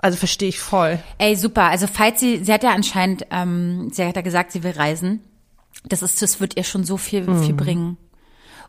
[0.00, 0.98] Also verstehe ich voll.
[1.18, 1.64] Ey, super.
[1.64, 5.20] Also falls sie, sie hat ja anscheinend, ähm, sie hat ja gesagt, sie will reisen.
[5.84, 7.98] Das ist, das wird ihr schon so viel, viel bringen.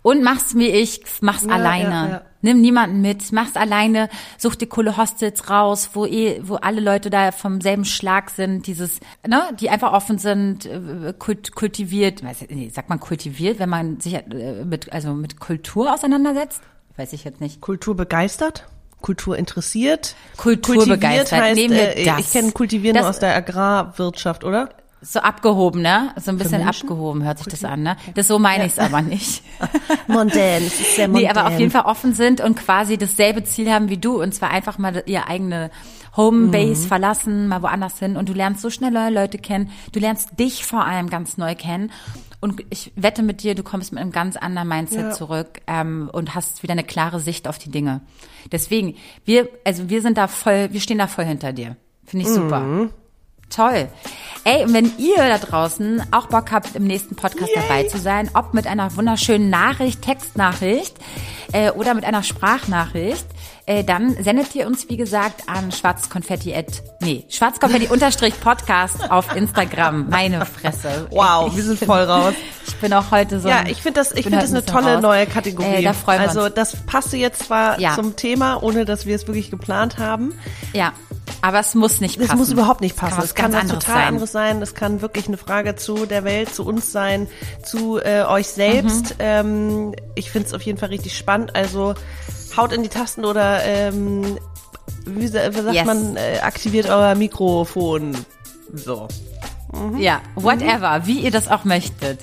[0.05, 1.45] Und mach's wie ich, mach's.
[1.45, 1.89] Ja, alleine.
[1.89, 2.21] ja, ja.
[2.43, 7.09] Nimm niemanden mit, mach's alleine, such dir coole Hostels raus, wo eh, wo alle Leute
[7.09, 12.43] da vom selben Schlag sind, dieses, ne, die einfach offen sind, äh, kult, kultiviert, weiß
[12.43, 16.61] ich, nee, sagt man kultiviert, wenn man sich äh, mit, also mit Kultur auseinandersetzt?
[16.97, 17.59] Weiß ich jetzt nicht.
[17.61, 18.67] Kultur begeistert,
[19.01, 20.13] Kultur interessiert.
[20.37, 21.41] Kultur Kultiviert begeistert.
[21.41, 22.19] Heißt, Nehmen wir äh, das.
[22.19, 24.69] Ich kenne Kultivieren nur Das- aus der Agrarwirtschaft, oder?
[25.07, 26.13] So abgehoben, ne?
[26.19, 27.95] So ein bisschen abgehoben hört sich das an, ne?
[28.15, 29.43] Das so meine ich's aber nicht.
[30.07, 31.37] Mondän, es ist sehr Nee, mondän.
[31.37, 34.49] aber auf jeden Fall offen sind und quasi dasselbe Ziel haben wie du und zwar
[34.49, 35.69] einfach mal ihre eigene
[36.17, 36.87] Homebase Mhm.
[36.87, 39.69] verlassen, mal woanders hin und du lernst so schnell neue Leute kennen.
[39.91, 41.91] Du lernst dich vor allem ganz neu kennen
[42.41, 45.11] und ich wette mit dir, du kommst mit einem ganz anderen Mindset Ja.
[45.11, 48.01] zurück ähm, und hast wieder eine klare Sicht auf die Dinge.
[48.51, 51.75] Deswegen, wir, also wir sind da voll, wir stehen da voll hinter dir.
[52.05, 52.59] Finde ich super.
[52.61, 52.89] Mhm.
[53.55, 53.87] Toll.
[54.43, 58.29] Ey, und wenn ihr da draußen auch Bock habt, im nächsten Podcast dabei zu sein,
[58.35, 60.95] ob mit einer wunderschönen Nachricht, Textnachricht
[61.51, 63.25] äh, oder mit einer Sprachnachricht,
[63.65, 69.35] äh, dann sendet ihr uns, wie gesagt, an schwarzkonfetti at, nee, schwarzkonfetti unterstrich Podcast auf
[69.35, 70.09] Instagram.
[70.09, 71.07] Meine Fresse.
[71.09, 72.33] Wow, Ich wir sind bin- voll raus.
[72.67, 73.47] Ich bin auch heute so.
[73.47, 75.01] Ja, ich finde das, ich finde das ein eine tolle raus.
[75.01, 75.75] neue Kategorie.
[75.75, 76.55] Äh, da freuen wir also uns.
[76.55, 77.95] das passte jetzt zwar Ja.
[77.95, 80.33] zum Thema, ohne dass wir es wirklich geplant haben.
[80.73, 80.91] Ja,
[81.47, 82.39] aber es muss nicht Es passen.
[82.39, 83.19] muss überhaupt nicht Kann passen.
[83.19, 84.07] was Es kann ganz was anderes total sein.
[84.07, 84.61] anderes sein.
[84.61, 87.27] Es kann wirklich eine Frage zu der Welt, zu uns sein,
[87.63, 89.11] zu äh, euch selbst.
[89.11, 89.15] Mhm.
[89.19, 91.55] Ähm, ich finde es auf jeden Fall richtig spannend.
[91.55, 91.93] Also
[92.57, 94.37] haut in die Tasten oder ähm,
[95.05, 95.85] wie, wie sagt Yes.
[95.85, 98.17] man, äh, aktiviert euer Mikrofon.
[98.73, 99.07] So.
[99.97, 102.19] Ja, whatever, wie ihr das auch möchtet.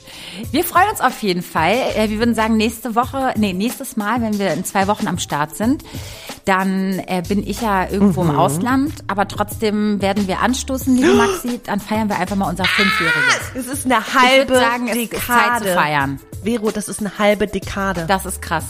[0.50, 1.74] Wir freuen uns auf jeden Fall.
[1.96, 5.18] Äh, Wir würden sagen, nächste Woche, nee, nächstes Mal, wenn wir in zwei Wochen am
[5.18, 5.84] Start sind,
[6.44, 8.30] dann äh, bin ich ja irgendwo Mhm.
[8.30, 12.64] im Ausland, aber trotzdem werden wir anstoßen, liebe Maxi, dann feiern wir einfach mal unser
[12.64, 13.40] Fünfjähriges.
[13.54, 15.40] Es ist eine halbe sagen, es ist Dekade.
[15.64, 16.20] Zeit zu feiern.
[16.44, 18.04] Vero, das ist eine halbe Dekade.
[18.08, 18.64] Das ist krass.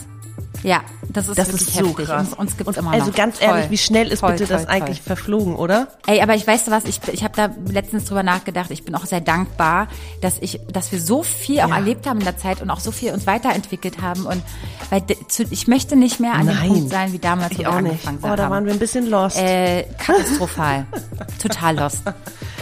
[0.63, 2.07] Ja, das ist das wirklich ist so heftig.
[2.07, 2.29] krass.
[2.29, 3.15] Uns, uns gibt's Und also noch.
[3.17, 3.49] ganz Toll.
[3.49, 5.07] ehrlich, wie schnell ist Toll, bitte das toll, eigentlich toll.
[5.17, 5.89] verflogen, oder?
[6.07, 8.95] Ey, aber ich weiß du was, ich, ich habe da letztens drüber nachgedacht, ich bin
[8.95, 9.89] auch sehr dankbar,
[10.21, 11.77] dass ich, dass wir so viel auch Ja.
[11.77, 14.43] erlebt haben in der Zeit und auch so viel uns weiterentwickelt haben und
[14.91, 15.03] weil
[15.51, 16.69] ich möchte nicht mehr an dem Nein.
[16.69, 18.07] Punkt sein wie damals, wo Ich wir auch nicht.
[18.07, 18.51] angefangen Oh, da haben.
[18.53, 19.39] waren wir ein bisschen lost.
[19.39, 20.87] äh, katastrophal.
[21.43, 22.03] Total lost.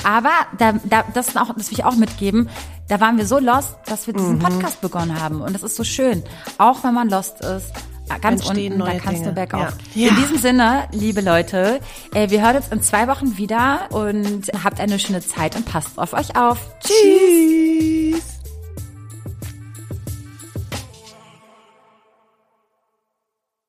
[0.05, 2.49] Aber da, da, das, auch, das will ich auch mitgeben.
[2.89, 4.19] Da waren wir so lost, dass wir Mhm.
[4.19, 5.43] diesen Podcast begonnen haben.
[5.43, 6.23] Und das ist so schön.
[6.59, 7.67] Auch wenn man lost ist.
[8.19, 9.29] Ganz Entstehen unten, da kannst Dinge.
[9.29, 9.77] du bergauf.
[9.95, 10.09] Ja.
[10.09, 11.81] In diesem Sinne, liebe Leute,
[12.15, 15.99] äh, wir hören uns in zwei Wochen wieder und habt eine schöne Zeit und passt
[15.99, 16.59] auf euch auf.
[16.81, 16.95] Tschüss.
[18.21, 18.30] Tschüss.